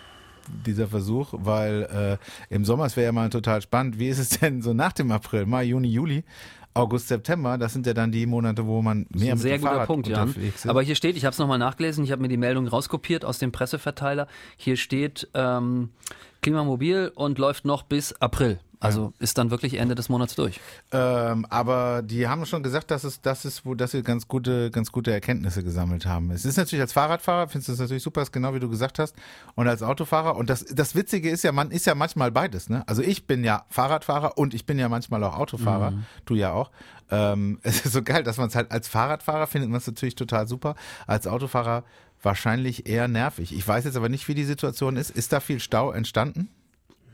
dieser 0.66 0.88
Versuch, 0.88 1.34
weil 1.38 2.20
äh, 2.50 2.54
im 2.54 2.66
Sommer 2.66 2.86
es 2.86 2.96
wäre 2.96 3.06
ja 3.06 3.12
mal 3.12 3.30
total 3.30 3.62
spannend. 3.64 3.98
Wie 3.98 4.10
ist 4.10 4.20
es 4.20 4.30
denn 4.30 4.62
so 4.62 4.74
nach 4.74 4.94
dem 4.94 5.12
April, 5.12 5.46
Mai, 5.48 5.64
Juni, 5.64 5.88
Juli, 5.88 6.24
August, 6.76 7.08
September? 7.08 7.58
Das 7.58 7.74
sind 7.74 7.88
ja 7.88 7.96
dann 7.96 8.12
die 8.12 8.28
Monate, 8.28 8.68
wo 8.68 8.82
man 8.84 9.08
mehr 9.10 9.32
Ein 9.32 9.38
mit 9.38 9.40
sehr 9.40 9.58
dem 9.58 9.62
guter 9.62 9.72
Fahrrad 9.74 9.88
Punkt, 9.88 10.08
ist. 10.08 10.68
Aber 10.68 10.84
hier 10.84 10.94
steht, 10.94 11.18
ich 11.18 11.26
habe 11.26 11.32
es 11.32 11.40
nochmal 11.40 11.58
nachgelesen, 11.58 12.04
ich 12.04 12.12
habe 12.12 12.22
mir 12.22 12.28
die 12.28 12.38
Meldung 12.38 12.68
rauskopiert 12.68 13.26
aus 13.26 13.40
dem 13.40 13.52
Presseverteiler. 13.52 14.28
Hier 14.56 14.78
steht 14.78 15.28
ähm, 15.34 15.90
Klimamobil 16.42 17.12
und 17.16 17.40
läuft 17.40 17.66
noch 17.66 17.82
bis 17.82 18.14
April. 18.22 18.60
Also 18.80 19.14
ist 19.20 19.38
dann 19.38 19.52
wirklich 19.52 19.76
Ende 19.76 19.96
des 19.96 20.10
Monats 20.10 20.36
durch. 20.36 20.60
Ähm, 20.92 21.46
aber 21.50 22.02
die 22.02 22.28
haben 22.28 22.46
schon 22.46 22.64
gesagt, 22.64 22.92
dass 22.92 23.04
es, 23.04 23.22
das 23.22 23.46
ist, 23.46 23.66
wo, 23.66 23.76
dass 23.76 23.92
sie 23.92 24.04
ganz 24.04 24.28
gute, 24.28 24.72
ganz 24.72 24.92
gute 24.92 25.12
Erkenntnisse 25.12 25.64
gesammelt 25.64 26.06
haben. 26.06 26.32
Es 26.32 26.46
ist 26.46 26.58
natürlich 26.58 26.82
als 26.82 26.94
Fahrradfahrer, 26.94 27.48
findest 27.48 27.70
du 27.70 27.74
das 27.74 27.80
natürlich 27.80 28.04
super, 28.04 28.22
ist 28.22 28.32
genau 28.32 28.54
wie 28.54 28.60
du 28.60 28.70
gesagt 28.70 29.00
hast, 29.00 29.16
und 29.56 29.68
als 29.68 29.84
Autofahrer. 29.84 30.36
Und 30.36 30.50
das, 30.50 30.66
das 30.66 30.96
Witzige 30.96 31.30
ist 31.30 31.44
ja, 31.44 31.52
man 31.52 31.72
ist 31.72 31.86
ja 31.86 31.96
manchmal 31.96 32.32
beides, 32.32 32.70
ne? 32.70 32.84
Also 32.88 33.02
ich 33.02 33.28
bin 33.28 33.44
ja 33.44 33.66
Fahrradfahrer 33.70 34.38
und 34.38 34.54
ich 34.54 34.66
bin 34.66 34.80
ja 34.80 34.90
manchmal 34.90 35.24
auch 35.24 35.38
Autofahrer. 35.38 35.94
Du 36.26 36.36
ja 36.36 36.52
auch. 36.52 36.72
Ähm, 37.12 37.60
es 37.64 37.86
ist 37.86 37.94
so 37.94 38.02
geil, 38.02 38.24
dass 38.24 38.38
man 38.38 38.48
es 38.48 38.56
halt 38.56 38.72
als 38.72 38.88
Fahrradfahrer 38.88 39.48
findet 39.48 39.70
man 39.70 39.78
es 39.78 39.88
natürlich 39.88 40.16
total 40.16 40.48
super. 40.48 40.76
Als 41.08 41.28
Autofahrer 41.28 41.84
wahrscheinlich 42.22 42.88
eher 42.88 43.08
nervig. 43.08 43.56
Ich 43.56 43.68
weiß 43.68 43.86
jetzt 43.86 43.98
aber 43.98 44.10
nicht, 44.10 44.28
wie 44.28 44.34
die 44.34 44.44
Situation 44.44 44.98
ist. 44.98 45.12
Ist 45.12 45.32
da 45.32 45.40
viel 45.40 45.60
Stau 45.60 45.92
entstanden? 45.92 46.50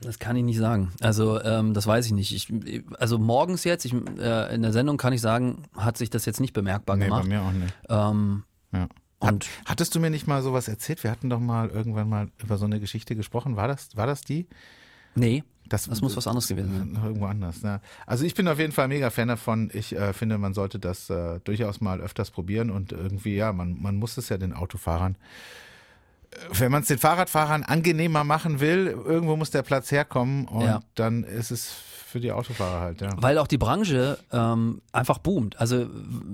Das 0.02 0.18
kann 0.20 0.36
ich 0.36 0.44
nicht 0.44 0.58
sagen. 0.58 0.92
Also 1.02 1.42
ähm, 1.44 1.74
das 1.74 1.86
weiß 1.88 2.06
ich 2.08 2.12
nicht. 2.12 2.34
Ich, 2.34 2.84
also 3.00 3.20
morgens 3.20 3.64
jetzt, 3.64 3.86
ich, 3.86 3.94
äh, 3.94 4.54
in 4.56 4.62
der 4.64 4.74
Sendung 4.74 4.98
kann 4.98 5.14
ich 5.14 5.22
sagen, 5.22 5.64
hat 5.78 5.98
sich 5.98 6.10
das 6.10 6.26
jetzt 6.26 6.40
nicht 6.40 6.54
bemerkbar 6.54 6.96
Nee, 6.96 7.04
bei 7.04 7.22
gemacht. 7.22 7.28
mir 7.28 7.42
auch 7.42 7.52
nicht. 7.52 7.74
Ähm, 7.90 8.44
Ja. 8.74 8.88
und 9.20 9.48
Hattest 9.66 9.94
du 9.96 10.00
mir 10.00 10.10
nicht 10.10 10.28
mal 10.28 10.42
sowas 10.42 10.68
erzählt? 10.68 11.04
Wir 11.04 11.12
hatten 11.12 11.30
doch 11.30 11.40
mal 11.40 11.70
irgendwann 11.70 12.10
mal 12.10 12.30
über 12.44 12.58
so 12.58 12.66
eine 12.66 12.80
Geschichte 12.80 13.16
gesprochen. 13.16 13.56
War 13.56 13.68
das, 13.68 13.96
war 13.96 14.08
das 14.08 14.22
die? 14.22 14.48
nee, 15.14 15.44
Das, 15.70 15.88
das 15.88 16.02
muss 16.02 16.18
was 16.18 16.26
anderes 16.26 16.48
gewesen 16.48 16.78
sein. 16.78 16.92
Noch 16.94 17.04
irgendwo 17.04 17.26
anders. 17.28 17.62
Ne? 17.62 17.80
Also 18.08 18.26
ich 18.26 18.34
bin 18.34 18.48
auf 18.48 18.58
jeden 18.60 18.72
Fall 18.72 18.88
mega 18.88 19.10
Fan 19.10 19.28
davon. 19.28 19.70
Ich 19.74 19.96
äh, 19.96 20.14
finde, 20.14 20.38
man 20.38 20.54
sollte 20.54 20.80
das 20.80 21.10
äh, 21.10 21.40
durchaus 21.44 21.80
mal 21.80 22.02
öfters 22.02 22.32
probieren 22.32 22.72
und 22.72 22.92
irgendwie, 22.92 23.36
ja, 23.36 23.54
man, 23.54 23.80
man 23.82 23.98
muss 23.98 24.18
es 24.18 24.30
ja 24.30 24.38
den 24.38 24.54
Autofahrern, 24.54 25.14
äh, 25.14 25.18
wenn 26.52 26.72
man 26.72 26.82
es 26.82 26.88
den 26.88 26.98
Fahrradfahrern 26.98 27.64
angenehmer 27.64 28.24
machen 28.24 28.60
will, 28.60 28.88
irgendwo 28.88 29.36
muss 29.36 29.52
der 29.52 29.64
Platz 29.64 29.92
herkommen 29.92 30.48
und 30.48 30.62
Ja. 30.66 30.82
dann 30.96 31.24
ist 31.24 31.52
es 31.52 31.74
für 32.12 32.20
die 32.20 32.32
Autofahrer 32.32 32.82
halt, 32.82 33.02
ja. 33.02 33.10
Weil 33.18 33.38
auch 33.38 33.48
die 33.48 33.58
Branche 33.58 34.18
ähm, 34.32 34.82
einfach 34.92 35.18
boomt. 35.18 35.60
Also 35.60 35.88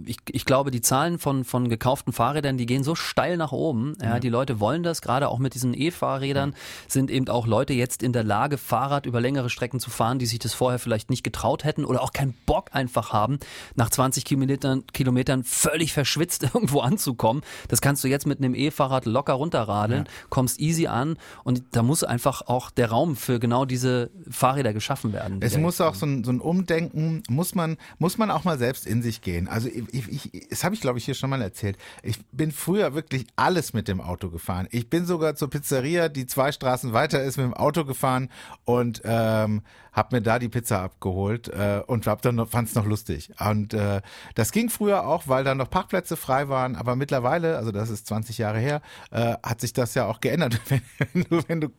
ich, 0.06 0.18
ich 0.32 0.46
glaube, 0.46 0.72
die 0.72 0.82
Zahlen 0.82 1.20
von, 1.20 1.44
von 1.44 1.70
gekauften 1.70 2.14
Fahrrädern, 2.14 2.58
die 2.58 2.66
gehen 2.66 2.84
so 2.84 2.96
steil 2.96 3.38
nach 3.38 3.52
oben. 3.52 3.94
Ja, 4.02 4.20
Die 4.20 4.30
Leute 4.30 4.60
wollen 4.60 4.84
das, 4.84 5.02
gerade 5.02 5.30
auch 5.30 5.40
mit 5.40 5.54
diesen 5.54 5.74
E-Fahrrädern 5.74 6.56
sind 6.88 7.12
eben 7.12 7.28
auch 7.30 7.46
Leute 7.46 7.74
jetzt 7.74 8.02
in 8.02 8.12
der 8.12 8.24
Lage, 8.24 8.58
Fahrrad 8.58 9.06
über 9.06 9.22
längere 9.22 9.50
Strecken 9.50 9.80
zu 9.80 9.90
fahren, 9.90 10.18
die 10.20 10.26
sich 10.26 10.40
das 10.40 10.54
vorher 10.54 10.80
vielleicht 10.80 11.10
nicht 11.10 11.24
getraut 11.24 11.64
hätten 11.64 11.86
oder 11.86 12.02
auch 12.02 12.12
keinen 12.12 12.34
Bock 12.46 12.70
einfach 12.72 13.14
haben, 13.14 13.40
nach 13.76 13.90
20 13.90 14.26
Kilometern, 14.26 14.86
Kilometern 14.94 15.44
völlig 15.44 15.94
verschwitzt 15.94 16.44
irgendwo 16.54 16.80
anzukommen. 16.80 17.44
Das 17.68 17.82
kannst 17.82 18.04
du 18.04 18.08
jetzt 18.08 18.26
mit 18.26 18.40
einem 18.40 18.56
E-Fahrrad 18.56 19.06
locker 19.06 19.34
runterradeln, 19.34 20.08
kommst 20.30 20.60
easy 20.60 20.88
an 20.88 21.18
und 21.44 21.64
da 21.72 21.84
muss 21.84 22.04
einfach 22.04 22.42
auch 22.48 22.72
der 22.72 22.90
Raum 22.90 23.16
für 23.16 23.40
genau 23.40 23.66
diese 23.66 24.10
Fahrräder 24.30 24.74
geschaffen 24.74 25.14
werden. 25.14 25.40
Es 25.42 25.58
muss 25.68 25.82
auch 25.82 25.96
so 25.96 26.06
ein, 26.06 26.24
so 26.24 26.32
ein 26.32 26.40
Umdenken, 26.40 27.24
muss 27.28 27.54
man, 27.54 27.76
muss 28.00 28.18
man 28.18 28.32
auch 28.32 28.46
mal 28.46 28.58
selbst 28.58 28.88
in 28.88 29.02
sich 29.02 29.20
gehen. 29.20 29.50
Also 29.50 29.68
ich, 29.68 29.84
ich, 29.92 30.34
ich 30.34 30.48
das 30.48 30.64
habe 30.64 30.74
ich 30.74 30.80
glaube 30.80 30.98
ich 30.98 31.04
hier 31.04 31.14
schon 31.14 31.30
mal 31.30 31.42
erzählt. 31.42 31.78
Ich 32.04 32.26
bin 32.32 32.54
früher 32.54 32.94
wirklich 32.94 33.28
alles 33.36 33.74
mit 33.74 33.90
dem 33.90 34.00
Auto 34.00 34.30
gefahren. 34.30 34.70
Ich 34.72 34.90
bin 34.90 35.06
sogar 35.06 35.36
zur 35.36 35.50
Pizzeria, 35.50 36.08
die 36.08 36.26
zwei 36.26 36.54
Straßen 36.54 36.94
weiter 36.94 37.22
ist, 37.22 37.36
mit 37.36 37.48
dem 37.48 37.54
Auto 37.54 37.84
gefahren 37.84 38.30
und 38.64 39.02
ähm, 39.04 39.62
habe 39.98 40.16
mir 40.16 40.22
da 40.22 40.38
die 40.38 40.48
Pizza 40.48 40.84
abgeholt 40.84 41.48
äh, 41.50 41.82
und 41.88 42.06
hab 42.06 42.22
dann 42.22 42.36
noch, 42.36 42.48
fand's 42.48 42.76
noch 42.76 42.86
lustig. 42.86 43.32
Und 43.40 43.74
äh, 43.74 44.02
das 44.36 44.52
ging 44.52 44.70
früher 44.70 45.08
auch, 45.08 45.28
weil 45.28 45.44
da 45.44 45.56
noch 45.56 45.72
Parkplätze 45.72 46.16
frei 46.16 46.50
waren. 46.50 46.76
Aber 46.76 46.96
mittlerweile, 46.96 47.58
also 47.58 47.72
das 47.72 47.90
ist 47.90 48.06
20 48.06 48.38
Jahre 48.38 48.60
her, 48.60 48.82
äh, 49.10 49.34
hat 49.42 49.60
sich 49.60 49.74
das 49.74 49.96
ja 49.96 50.06
auch 50.06 50.22
geändert. 50.22 50.62
Wenn 51.14 51.24
du, 51.24 51.44
wenn 51.48 51.62
du, 51.62 51.70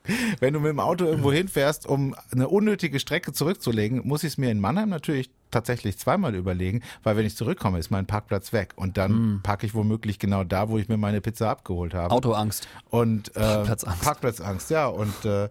wenn 0.40 0.54
du 0.54 0.60
mit 0.60 0.70
dem 0.70 0.80
Auto 0.80 1.04
irgendwo 1.04 1.30
hinfährst, 1.30 1.86
um 1.86 2.16
eine 2.32 2.48
unnötige 2.48 2.98
Strecke 2.98 3.32
zurückzulegen, 3.32 4.06
muss 4.06 4.24
ich 4.24 4.32
es 4.32 4.38
mir 4.38 4.50
in 4.50 4.58
Mannheim 4.58 4.88
natürlich 4.88 5.30
tatsächlich 5.50 5.98
zweimal 5.98 6.34
überlegen, 6.34 6.82
weil 7.02 7.16
wenn 7.16 7.26
ich 7.26 7.36
zurückkomme, 7.36 7.78
ist 7.78 7.90
mein 7.90 8.06
Parkplatz 8.06 8.52
weg 8.52 8.72
und 8.76 8.96
dann 8.96 9.40
parke 9.42 9.66
ich 9.66 9.74
womöglich 9.74 10.18
genau 10.18 10.44
da, 10.44 10.68
wo 10.68 10.78
ich 10.78 10.88
mir 10.88 10.96
meine 10.96 11.20
Pizza 11.20 11.50
abgeholt 11.50 11.94
habe. 11.94 12.14
Autoangst. 12.14 12.68
Und 12.90 13.34
äh, 13.36 13.40
Parkplatzangst. 13.40 14.02
Parkplatzangst, 14.02 14.70
ja. 14.70 14.86
Und 14.86 15.24
äh, 15.24 15.44
äh, 15.44 15.48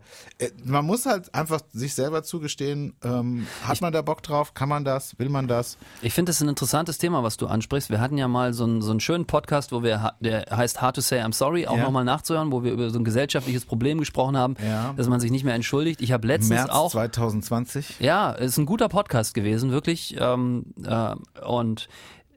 man 0.66 0.86
muss 0.86 1.06
halt 1.06 1.34
einfach 1.34 1.62
sich 1.72 1.94
selber 1.94 2.24
zugestehen, 2.24 2.94
ähm, 3.04 3.48
hat 3.66 3.82
man 3.82 3.94
da 3.94 4.02
Bock 4.02 4.24
drauf, 4.24 4.54
kann 4.54 4.70
man 4.70 4.84
das, 4.86 5.18
will 5.20 5.30
man 5.30 5.48
das? 5.48 5.78
Ich 6.02 6.14
finde 6.14 6.32
das 6.32 6.42
ein 6.42 6.50
interessantes 6.50 6.98
Thema, 6.98 7.24
was 7.24 7.38
du 7.38 7.48
ansprichst. 7.48 7.90
Wir 7.90 8.00
hatten 8.02 8.18
ja 8.18 8.28
mal 8.28 8.54
so 8.54 8.64
einen, 8.64 8.82
so 8.82 8.92
einen 8.92 9.00
schönen 9.00 9.26
Podcast, 9.26 9.72
wo 9.72 9.84
wir, 9.84 10.14
der 10.20 10.46
heißt 10.52 10.82
Hard 10.82 10.96
to 10.96 11.02
Say 11.02 11.22
I'm 11.22 11.34
Sorry, 11.34 11.68
auch 11.68 11.78
Ja. 11.78 11.84
nochmal 11.84 12.04
nachzuhören, 12.06 12.52
wo 12.52 12.64
wir 12.64 12.72
über 12.72 12.90
so 12.90 13.00
ein 13.00 13.04
gesellschaftliches 13.04 13.66
Problem 13.66 14.00
gesprochen 14.00 14.38
haben, 14.38 14.56
Ja. 14.66 14.94
dass 14.98 15.08
man 15.08 15.20
sich 15.20 15.32
nicht 15.32 15.44
mehr 15.44 15.56
entschuldigt. 15.56 16.02
Ich 16.02 16.12
habe 16.12 16.28
letztens 16.28 16.50
März 16.50 16.70
auch 16.70 16.92
2020. 16.92 18.00
ja, 18.00 18.32
ist 18.32 18.58
ein 18.58 18.66
guter 18.66 18.90
Podcast 18.90 19.34
gewesen, 19.34 19.72
wirklich. 19.72 19.87
Ähm, 20.20 20.66
äh, 20.84 21.16
und 21.46 21.88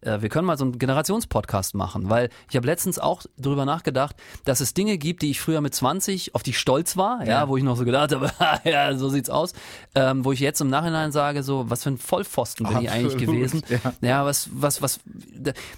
wir 0.03 0.29
können 0.29 0.47
mal 0.47 0.57
so 0.59 0.65
einen 0.65 0.79
Generationspodcast 0.79 1.75
machen, 1.75 2.09
weil 2.11 2.31
ich 2.49 2.57
habe 2.57 2.67
letztens 2.67 2.99
auch 2.99 3.23
drüber 3.39 3.65
nachgedacht, 3.65 4.17
dass 4.45 4.61
es 4.61 4.75
Dinge 4.75 4.99
gibt, 4.99 5.23
die 5.23 5.31
ich 5.31 5.41
früher 5.41 5.61
mit 5.61 5.75
20 5.75 6.35
auf 6.35 6.43
die 6.43 6.53
stolz 6.53 6.97
war, 6.97 7.21
ja, 7.25 7.41
Ja. 7.43 7.49
wo 7.49 7.57
ich 7.57 7.63
noch 7.65 7.77
so 7.77 7.85
gedacht 7.85 8.13
habe, 8.15 8.31
ja, 8.69 8.95
so 8.97 9.09
sieht's 9.09 9.31
aus, 9.31 9.53
ähm, 9.95 10.25
wo 10.25 10.33
ich 10.33 10.41
jetzt 10.41 10.61
im 10.61 10.69
Nachhinein 10.71 11.13
sage, 11.13 11.43
so, 11.43 11.69
was 11.69 11.83
für 11.83 11.91
ein 11.91 11.99
Vollpfosten 11.99 12.67
bin 12.67 12.81
ich 12.83 12.91
eigentlich 12.91 13.15
Absolut, 13.15 13.35
gewesen. 13.35 13.63
ja. 13.69 13.93
Ja, 14.01 14.25
was, 14.25 14.49
was, 14.53 14.81
was, 14.83 15.01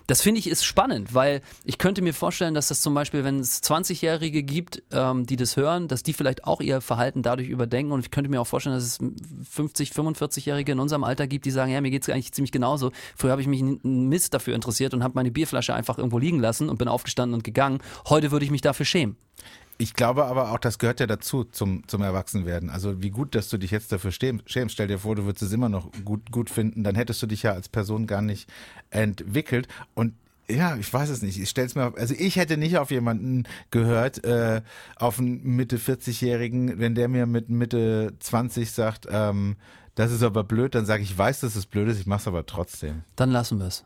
das 0.07 0.23
finde 0.23 0.39
ich 0.41 0.49
ist 0.49 0.65
spannend, 0.65 1.15
weil 1.15 1.41
ich 1.65 1.79
könnte 1.79 2.03
mir 2.03 2.15
vorstellen, 2.15 2.55
dass 2.55 2.69
das 2.69 2.81
zum 2.83 2.95
Beispiel, 2.95 3.25
wenn 3.25 3.41
es 3.41 3.63
20-Jährige 3.63 4.43
gibt, 4.43 4.83
ähm, 4.93 5.27
die 5.27 5.37
das 5.37 5.57
hören, 5.57 5.89
dass 5.89 6.03
die 6.03 6.13
vielleicht 6.13 6.45
auch 6.45 6.61
ihr 6.61 6.81
Verhalten 6.81 7.23
dadurch 7.23 7.49
überdenken 7.49 7.93
und 7.93 8.01
ich 8.01 8.11
könnte 8.11 8.31
mir 8.31 8.41
auch 8.41 8.47
vorstellen, 8.47 8.75
dass 8.77 8.85
es 8.85 8.99
50, 9.51 9.91
45-Jährige 9.93 10.73
in 10.73 10.81
unserem 10.81 11.05
Alter 11.05 11.27
gibt, 11.27 11.45
die 11.45 11.51
sagen, 11.51 11.73
ja, 11.73 11.81
mir 11.81 11.91
geht's 11.91 12.09
eigentlich 12.09 12.33
ziemlich 12.33 12.53
genauso. 12.53 12.93
Früher 13.17 13.31
habe 13.33 13.41
ich 13.43 13.49
mich 13.49 13.63
Mist 14.13 14.33
dafür 14.35 14.55
interessiert 14.55 14.95
und 14.95 15.03
habe 15.03 15.15
meine 15.15 15.31
Bierflasche 15.31 15.75
einfach 15.75 15.99
irgendwo 15.99 16.19
liegen 16.19 16.39
lassen 16.39 16.69
und 16.69 16.79
bin 16.79 16.87
aufgestanden 16.89 17.35
und 17.35 17.43
gegangen. 17.45 17.81
Heute 18.09 18.31
würde 18.31 18.45
ich 18.45 18.51
mich 18.51 18.61
dafür 18.61 18.87
schämen. 18.87 19.17
Ich 19.79 19.95
glaube 19.95 20.27
aber 20.27 20.53
auch, 20.53 20.59
das 20.59 20.79
gehört 20.79 21.01
ja 21.01 21.07
dazu 21.07 21.43
zum, 21.45 21.89
zum 21.89 22.03
Erwachsenwerden. 22.03 22.71
Also 22.71 23.03
wie 23.03 23.11
gut, 23.11 23.35
dass 23.35 23.49
du 23.49 23.57
dich 23.59 23.71
jetzt 23.73 23.91
dafür 23.91 24.13
schäm- 24.13 24.41
schämst. 24.47 24.75
Stell 24.75 24.87
dir 24.87 24.99
vor, 25.01 25.17
du 25.17 25.25
würdest 25.25 25.43
es 25.43 25.53
immer 25.53 25.69
noch 25.69 25.89
gut, 26.05 26.31
gut 26.31 26.51
finden, 26.51 26.85
dann 26.85 26.95
hättest 26.95 27.21
du 27.23 27.27
dich 27.27 27.43
ja 27.43 27.53
als 27.53 27.69
Person 27.69 28.07
gar 28.07 28.23
nicht 28.23 28.49
entwickelt. 28.91 29.67
Und 29.95 30.15
Ja, 30.49 30.77
ich 30.77 30.93
weiß 30.93 31.09
es 31.09 31.23
nicht. 31.23 31.41
Ich 31.41 31.49
stell's 31.49 31.75
mir, 31.75 31.95
also 31.97 32.15
ich 32.17 32.37
hätte 32.37 32.57
nicht 32.59 32.77
auf 32.77 32.91
jemanden 32.91 33.45
gehört, 33.71 34.25
äh, 34.25 34.61
auf 34.97 35.19
einen 35.19 35.43
Mitte 35.57 35.79
40-Jährigen, 35.79 36.79
wenn 36.79 36.95
der 36.95 37.09
mir 37.09 37.27
mit 37.27 37.49
Mitte 37.49 38.13
20 38.21 38.71
sagt, 38.71 39.07
ähm, 39.11 39.57
das 39.95 40.11
ist 40.13 40.23
aber 40.23 40.43
blöd, 40.45 40.75
dann 40.75 40.85
sage 40.87 41.03
ich, 41.03 41.13
ich 41.13 41.19
weiß, 41.19 41.41
dass 41.41 41.55
es 41.57 41.67
blöd 41.67 41.89
ist, 41.89 42.01
ich 42.01 42.07
mach's 42.07 42.27
aber 42.27 42.45
trotzdem. 42.47 43.03
Dann 43.17 43.31
lassen 43.31 43.59
wir 43.59 43.67
es. 43.67 43.85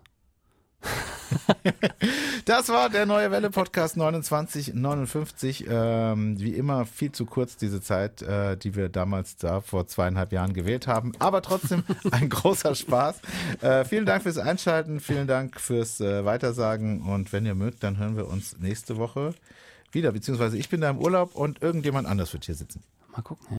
das 2.44 2.68
war 2.68 2.88
der 2.90 3.06
neue 3.06 3.30
Welle 3.30 3.50
Podcast 3.50 3.94
2959. 3.94 5.66
Ähm, 5.68 6.40
wie 6.40 6.54
immer 6.54 6.86
viel 6.86 7.12
zu 7.12 7.26
kurz 7.26 7.56
diese 7.56 7.80
Zeit, 7.80 8.22
äh, 8.22 8.56
die 8.56 8.74
wir 8.74 8.88
damals 8.88 9.36
da 9.36 9.60
vor 9.60 9.86
zweieinhalb 9.86 10.32
Jahren 10.32 10.52
gewählt 10.52 10.86
haben. 10.86 11.12
Aber 11.18 11.42
trotzdem 11.42 11.84
ein 12.10 12.28
großer 12.28 12.74
Spaß. 12.74 13.20
Äh, 13.60 13.84
vielen 13.84 14.06
Dank 14.06 14.22
fürs 14.22 14.38
Einschalten, 14.38 15.00
vielen 15.00 15.26
Dank 15.26 15.60
fürs 15.60 16.00
äh, 16.00 16.24
Weitersagen 16.24 17.02
und 17.02 17.32
wenn 17.32 17.46
ihr 17.46 17.54
mögt, 17.54 17.82
dann 17.82 17.98
hören 17.98 18.16
wir 18.16 18.28
uns 18.28 18.58
nächste 18.58 18.96
Woche 18.96 19.34
wieder. 19.92 20.12
Beziehungsweise 20.12 20.58
ich 20.58 20.68
bin 20.68 20.80
da 20.80 20.90
im 20.90 20.98
Urlaub 20.98 21.34
und 21.34 21.62
irgendjemand 21.62 22.06
anders 22.06 22.32
wird 22.32 22.44
hier 22.44 22.54
sitzen. 22.54 22.82
Mal 23.12 23.22
gucken. 23.22 23.46